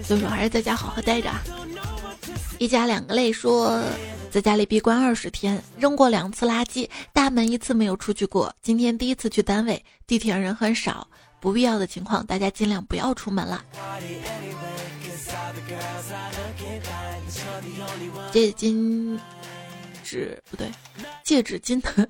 [0.03, 1.29] 所以说，还是在家好好待着。
[2.59, 3.81] 一家两个泪说，
[4.29, 8.53] 在家里闭关二十天，扔过两次垃圾，大门一次没有出去过。
[8.61, 11.07] 今天第一次去单位，地铁人很少。
[11.43, 13.61] 不必要的情况，大家尽量不要出门了。
[18.31, 19.19] 戒金
[20.05, 20.71] 纸不对，
[21.21, 22.07] 戒指金的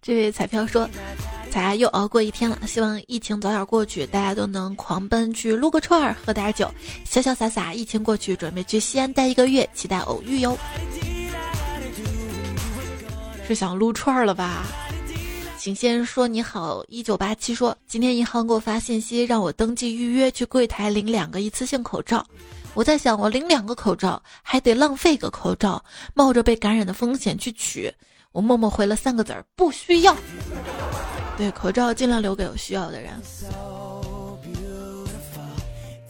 [0.00, 0.88] 这位彩票说
[1.50, 6.72] ：“彩又熬过一天了，希望疫情早点过去，大家都能狂奔去撸个串儿，喝点酒，
[7.04, 7.74] 潇潇洒洒。
[7.74, 10.56] 疫情过去，准备去西安待一个月，期待偶遇哟。”
[13.48, 14.64] 是想撸串儿了吧？
[15.64, 22.22] 请先生说你好，一九八七说今天银行给我发信息让我登记预约去柜台领两个一次性口罩，
[22.74, 27.90] 我在想我领两个口罩还得浪费个口罩，冒着被感染的风险去取，
[28.32, 30.14] 我默默回了三个字儿不需要。
[31.38, 33.14] 对，口罩尽量留给有需要的人。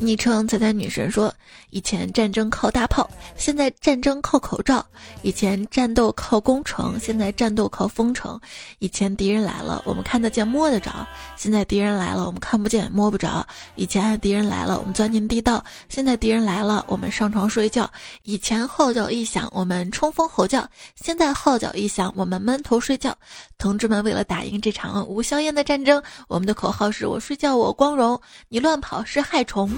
[0.05, 1.33] 昵称彩彩女神说
[1.71, 4.85] ：“以前战争靠大炮，现在战争靠口罩；
[5.23, 8.39] 以前战斗靠攻城，现在战斗靠封城；
[8.81, 13.43] 以前敌人来了，我们看得见摸得着；现在敌人来了，我们看不见摸不着；
[13.77, 17.87] 以前敌人来了，我们钻进地道；现在敌人来了，我们上床睡觉；
[18.25, 20.63] 以前号角一响，我们冲锋吼叫；
[20.95, 23.17] 现在号角一响，我们闷头睡觉。
[23.57, 29.71] 同志们，为了打赢这场无硝烟的战争，我们的口号是我睡觉我光荣，你乱跑是害虫。”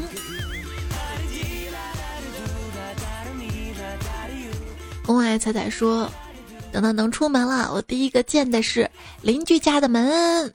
[5.04, 6.10] 公爱彩彩说
[6.72, 8.90] ：“等到能出门了，我第一个见的是
[9.22, 10.52] 邻居家的门。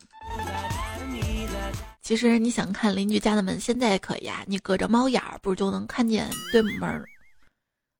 [2.01, 7.05] 其实你想看邻居家的门，现在也可以啊，你隔着猫眼儿，不是就能看见对门儿？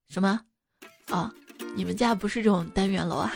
[0.10, 0.42] 什么？
[1.10, 1.32] 啊，
[1.74, 3.32] 你们家不是这种单元楼啊？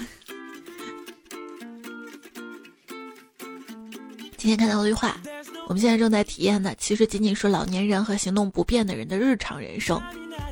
[4.45, 5.19] 今天看到一句话。”
[5.67, 9.99] 我们现在正在体验的，其实仅仅是老年人和行动不便的人的日常人生。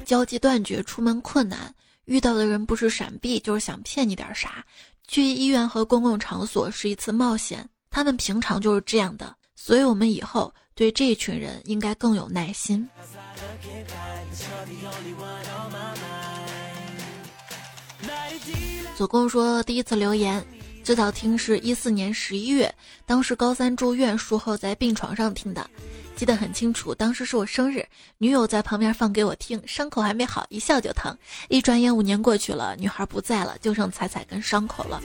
[0.03, 1.71] 交际断绝，出门困难，
[2.05, 4.65] 遇到的人不是闪避，就是想骗你点啥。
[5.07, 12.89] 去医院和公共场所是一次冒险，他们平常就是这样的，所以我们以后对这群人应该更有耐心。
[18.97, 20.43] 左公说第一次留言。
[20.83, 22.73] 最早听是一四年十一月，
[23.05, 25.65] 当时高三住院，术后在病床上听的，
[26.13, 26.93] 记得很清楚。
[26.93, 31.17] 当时是我生日，女友在旁边放给我听，伤口还没好，一笑就疼。
[31.47, 35.01] 一转眼五年过去了，女孩不在了，就剩彩彩跟伤口了。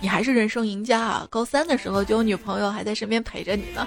[0.00, 1.26] 你还是人生赢家啊！
[1.28, 3.86] 高三的时候就有女朋友还在身边陪着你呢。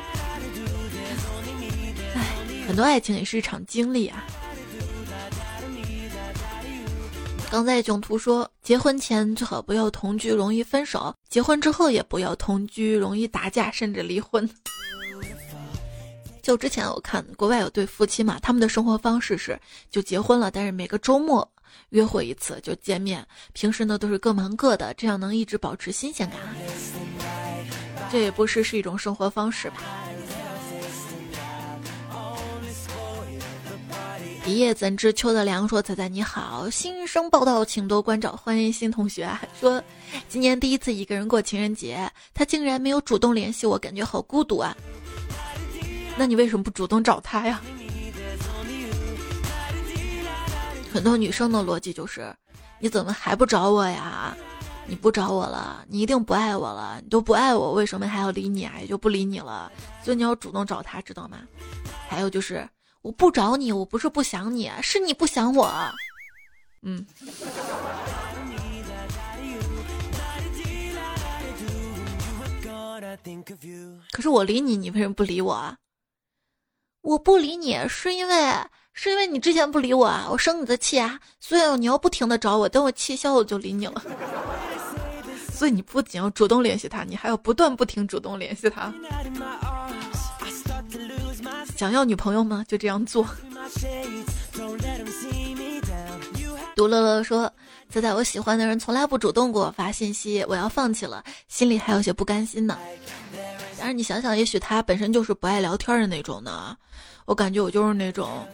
[2.16, 2.36] 唉，
[2.68, 4.26] 很多爱情也是一场经历啊。
[7.54, 14.50] 刚在囧途说，结婚前最好不要同居，容易分手；结婚之后也不要同居，容易打架甚至离婚。
[16.42, 19.56] 就之前我看国外有对夫妻嘛，他们的生活方式是
[19.92, 21.48] 就结婚了，但是每个周末
[21.90, 23.24] 约会一次就见面，
[23.54, 26.40] 平时呢都是各忙各的，这样能一直保持新鲜感。
[28.12, 29.84] 这也不是是一种生活方式吧。
[34.46, 35.66] 一夜怎知秋的凉？
[35.66, 38.36] 说仔仔你好，新生报道，请多关照。
[38.36, 39.30] 欢迎新同学。
[39.58, 39.82] 说
[40.28, 44.76] 今年第一次一个人过情人节，他竟然没有主动联系我，感觉好孤独啊。
[46.18, 47.62] 那你为什么不主动找他呀？
[50.92, 52.36] 很多女生的逻辑就是，
[52.80, 54.36] 你怎么还不找我呀？
[54.86, 57.00] 你不找我了，你一定不爱我了。
[57.02, 58.74] 你都不爱我，为什么还要理你啊？
[58.82, 59.72] 也就不理你了。
[60.04, 61.38] 所以你要主动找他，知道吗？
[62.10, 62.68] 还有就是。
[63.04, 65.70] 我不找你，我不是不想你，是你不想我。
[66.82, 67.06] 嗯。
[74.12, 75.78] 可是我理你，你为什么不理我啊？
[77.02, 78.54] 我不理你，是因为
[78.94, 84.02] 是因为你之前不理我啊，我生你的气啊，所以你要不停的找我，等我气消了就理你了。
[85.52, 88.94] 所以你不仅要主动联系他，你还要不断不停主动联系他。
[91.84, 92.64] 想要女朋友吗？
[92.66, 93.28] 就这样做。
[96.78, 97.52] 独乐乐说
[97.92, 102.80] ：“仔仔，我喜欢的人从来不主动给我发信息，我要放弃了，心里还有些不甘心呢。
[103.78, 106.78] 但是你想想，也许他本身就是不爱聊天的那种呢。
[107.26, 108.48] 我感觉我就是那种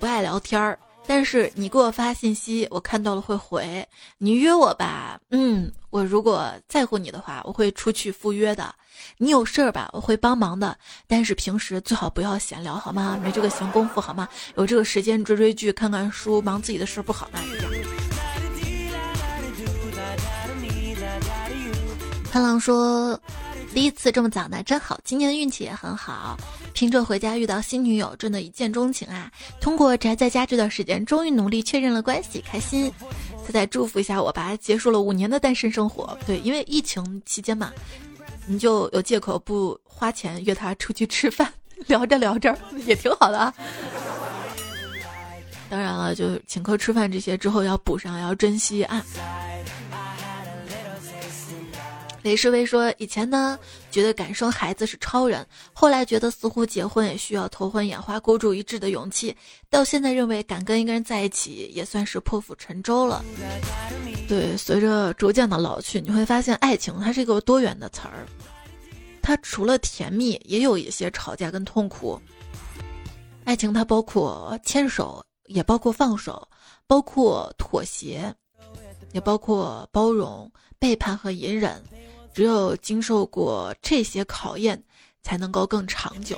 [0.00, 3.86] 不爱聊天儿。”但是你给我发信息，我看到了会回。
[4.18, 8.74] 你约我吧，嗯，我如果在乎你的话，我会出去赴约的。
[9.18, 10.76] 你有事儿吧，我会帮忙的。
[11.06, 13.18] 但是平时最好不要闲聊，好吗？
[13.22, 14.28] 没这个闲工夫，好吗？
[14.56, 17.40] 有这个时间追追剧、看看书、忙自己的事不好吗？
[22.32, 23.18] 潘浪说。
[23.74, 24.98] 第一次这么早呢，真好！
[25.04, 26.34] 今年的运气也很好，
[26.76, 29.32] 拼着回家遇到新女友，真的一见钟情啊！
[29.62, 32.92] 通过宅在家这段时间，终于努力确认了关系，开心！
[33.46, 36.16] 再再祝福一下我吧，结束了五年的单身生活。
[36.26, 37.72] 对，因为疫情期间嘛，
[38.46, 41.50] 你就有借口不花钱约他出去吃饭，
[41.86, 42.54] 聊着聊着
[42.84, 43.54] 也挺好的啊。
[45.70, 49.02] 当然了，就请客吃饭这些之后要补上，要珍惜啊。
[52.26, 53.56] 雷世威说：“以前呢，
[53.88, 59.32] 觉得敢生孩子是超人，后来觉得似乎结婚也需要头昏眼花、孤注一掷的勇气，
[59.70, 63.24] 到现在认为敢跟一个人在一起也算是破釜沉舟了。”
[64.26, 68.26] 对，随着逐渐的老去，你会发现爱情它是一个多元的词儿，
[69.22, 72.20] 它除了甜蜜，也有一些吵架跟痛苦。
[73.44, 76.48] 爱情它包括牵手，也包括放手，
[76.88, 78.34] 包括妥协，
[79.12, 80.50] 也包括包容、
[80.80, 81.80] 背叛和隐忍。
[82.36, 84.78] 只有经受过这些考验，
[85.22, 86.36] 才能够更长久。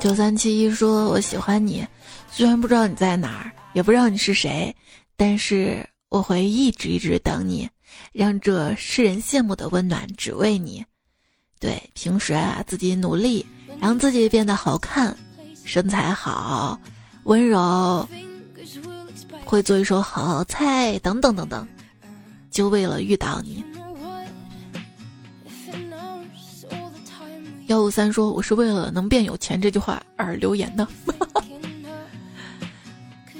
[0.00, 1.86] 九三七一说：“我喜欢你，
[2.28, 4.74] 虽然不知道你在哪儿，也不知道你是谁，
[5.16, 7.70] 但是我会一直一直等你，
[8.10, 10.84] 让这世人羡慕的温暖只为你。
[11.60, 13.46] 对，平时啊，自己努力，
[13.80, 15.16] 让自己变得好看，
[15.64, 16.76] 身材好，
[17.22, 18.08] 温柔。”
[19.46, 21.66] 会做一手好菜，等等等等，
[22.50, 23.64] 就为了遇到你。
[27.68, 30.86] 幺五三说：“我是为了能变有钱这句话而留言的。”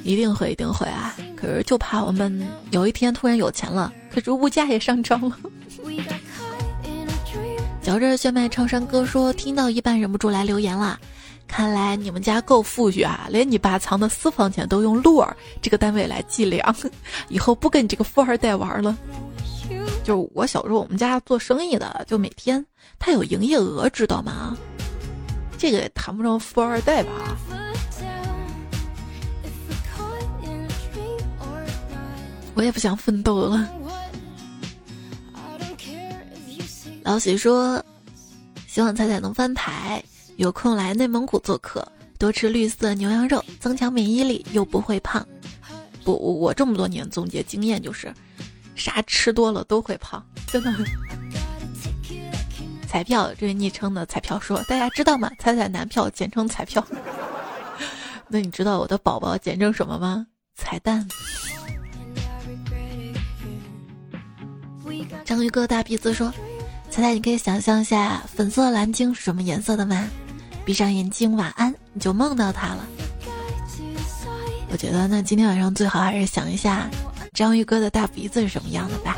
[0.02, 1.14] 一定会，一定会啊！
[1.36, 5.36] 可是就怕我们有一天突然有钱了，可是物价也上涨了。
[7.82, 10.98] 嚼着炫迈唱山歌说：“听到一半忍不住来留言了。”
[11.48, 16.76] 看来你们家够富裕啊，连你爸藏的私房钱都用路儿这个单位来计量，
[17.28, 18.96] 以后不跟你这个富二代玩了。
[20.04, 22.64] 就我小时候，我们家做生意的，就每天
[22.98, 24.56] 他有营业额，知道吗？
[25.58, 27.36] 这个也谈不上富二代吧。
[32.54, 33.68] 我也不想奋斗了。
[37.02, 37.82] 老许说，
[38.66, 40.02] 希望彩彩能翻牌。
[40.36, 41.86] 有空来内蒙古做客，
[42.18, 45.26] 多吃绿色牛羊肉，增强免疫力又不会胖。
[46.04, 48.12] 不，我这么多年总结经验就是，
[48.74, 50.72] 啥吃多了都会胖，真的。
[52.86, 55.30] 彩票这位昵称的彩票说：“大家知道吗？
[55.38, 56.86] 彩彩男票简称彩票。
[58.28, 60.26] 那你知道我的宝宝简称什么吗？
[60.54, 61.08] 彩蛋。”
[65.24, 66.32] 章鱼哥大鼻子说
[66.88, 70.08] ：“彩彩，你可以想象一下粉色蓝鲸是什么颜色的吗？
[70.66, 72.84] 闭上眼睛，晚安，你就梦到他了。”
[74.68, 76.90] 我觉得那今天晚上最好还是想一下
[77.32, 79.16] 章鱼哥的大鼻子是什么样的吧。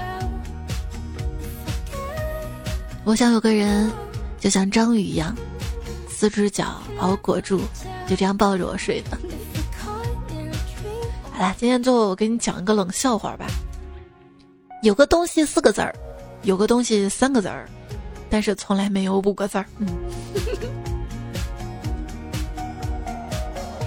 [3.02, 3.90] 我想有个人，
[4.38, 5.34] 就像章鱼一样，
[6.06, 7.60] 四只脚把我裹住，
[8.06, 9.18] 就这样抱着我睡的。
[11.32, 13.46] 好啦，今天最后我给你讲一个冷笑话吧。
[14.82, 15.94] 有个东西四个字儿，
[16.42, 17.66] 有个东西三个字儿，
[18.28, 19.64] 但是从来没有五个字儿。
[19.78, 19.88] 嗯。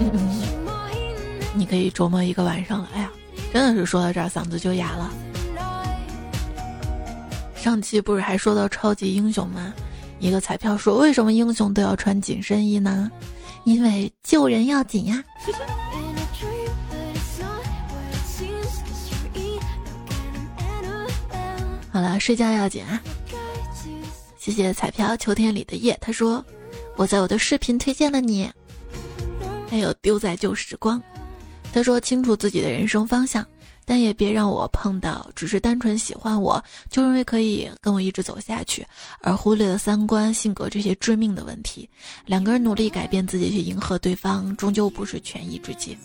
[1.53, 2.89] 你可以琢磨一个晚上了。
[2.93, 3.11] 哎呀，
[3.53, 5.11] 真的是说到这儿嗓子就哑了。
[7.55, 9.73] 上期不是还说到超级英雄吗？
[10.19, 13.11] 一个彩票说，为什么英雄都要穿紧身衣呢？
[13.63, 15.23] 因为救人要紧呀。
[21.91, 22.99] 好了，睡觉要紧啊。
[24.39, 26.43] 谢谢彩票秋天里的夜，他说
[26.95, 28.49] 我在我的视频推荐了你，
[29.71, 31.01] 还有丢在旧时光。
[31.71, 33.47] 他说：“清楚自己的人生方向，
[33.85, 38.85] 但也别让我碰到只是单纯喜欢我就认为可以跟我一直走下去，
[39.21, 41.89] 而忽略了三观、性格这些致命的问题。
[42.25, 45.97] 两个人努力改变自己去迎合对方，终究不是权宜之计。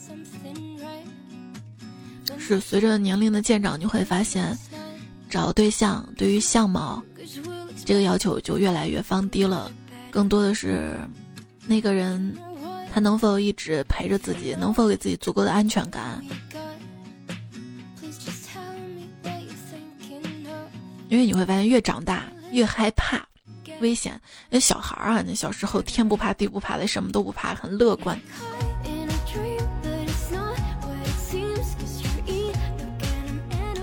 [2.39, 4.57] 是随着年龄的渐长，你会发现，
[5.29, 7.03] 找对象对于相貌
[7.85, 9.69] 这个要求就越来越放低了，
[10.12, 10.97] 更多的是
[11.67, 12.33] 那个人。”
[12.97, 14.57] 他能否一直陪着自己？
[14.59, 16.18] 能否给自己足够的安全感？
[21.11, 23.22] 因为你会发现，越长大越害怕
[23.80, 24.18] 危险。
[24.49, 28.18] 那小孩儿啊，那小时候天不怕地不怕的，什么都不怕，很乐观。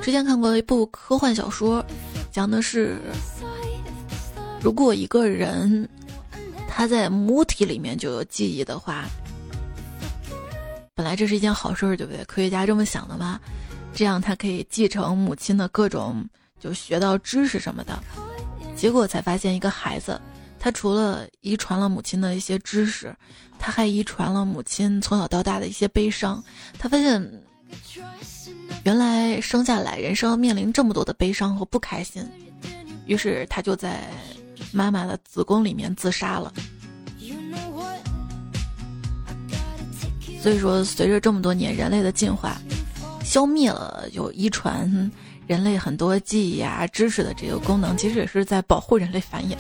[0.01, 1.85] 之前看过一部科幻小说，
[2.31, 2.99] 讲的是
[4.59, 5.87] 如果一个人。
[6.75, 9.05] 他在母体里面就有记忆的话，
[10.95, 12.25] 本来这是一件好事儿，对不对？
[12.25, 13.39] 科学家这么想的嘛，
[13.93, 16.27] 这样他可以继承母亲的各种，
[16.59, 17.97] 就学到知识什么的。
[18.75, 20.19] 结果才发现，一个孩子，
[20.59, 23.15] 他除了遗传了母亲的一些知识，
[23.59, 26.43] 他还遗传了母亲从小到大的一些悲伤。
[26.79, 27.43] 他发现，
[28.83, 32.27] 原来生下来人生要面临这么多的悲伤和不开心，
[33.05, 34.09] 于是他就在。
[34.73, 36.51] 妈妈的子宫里面自杀了，
[40.41, 42.57] 所以说，随着这么多年人类的进化，
[43.23, 45.11] 消灭了有遗传
[45.45, 49.55] 人类很多记忆啊、知识的这个功能，其实也是在保护人类繁衍。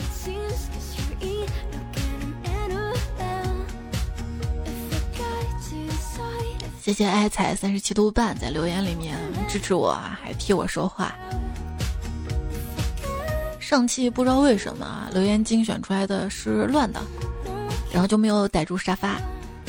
[6.81, 11.15] 谢谢爱彩三十七度半在留言里面支持我，还替我说话。
[13.73, 17.01] 上期不知道为什么啊留言精选出来的是乱的，
[17.91, 19.19] 然后就没有逮住沙发。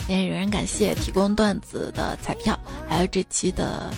[0.09, 2.55] 也仍然感谢提供段子的彩票，
[2.87, 3.91] 还有这期的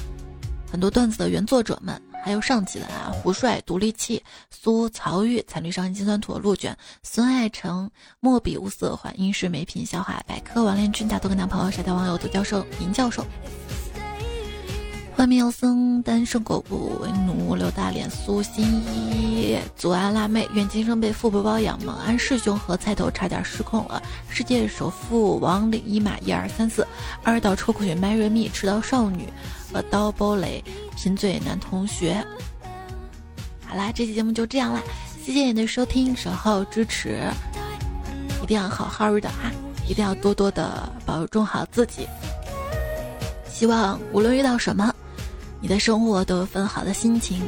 [0.70, 2.00] 很多段子的原作者们。
[2.22, 7.90] 还有上期的啊，胡帅、独立器、苏曹玉、惨绿少年、金酸土、鹿卷、孙爱成、
[8.20, 13.26] 墨笔无色环、英式美品、笑话百科、王连军、大多跟男朋友、沙雕网友、杜教授、林教授。
[15.16, 21.82] 外面有僧，单身狗不为奴，刘大脸，苏新一，祖安辣妹，愿今生被富婆包养。
[21.82, 24.02] 猛安师兄和菜头差点失控了。
[24.28, 26.86] 世界首富王领一马一二三四，
[27.22, 29.26] 二道抽苦血麦瑞蜜，迟到少女
[29.72, 30.62] 和刀波雷，
[30.96, 32.22] 贫嘴男同学。
[33.66, 34.82] 好啦，这期节目就这样啦，
[35.24, 37.22] 谢谢你的收听、守候、支持，
[38.42, 39.50] 一定要好好的哈，
[39.88, 42.06] 一定要多多的保重好自己。
[43.48, 44.94] 希望无论遇到什么。
[45.60, 47.42] 你的生活都有份好的心情，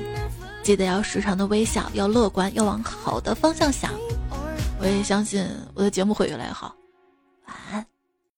[0.63, 3.93] 记得要时常的微笑，要乐观，要往好的方向想。
[4.81, 6.75] 我也相信我的节目会越来越好。
[7.47, 7.98] 晚安。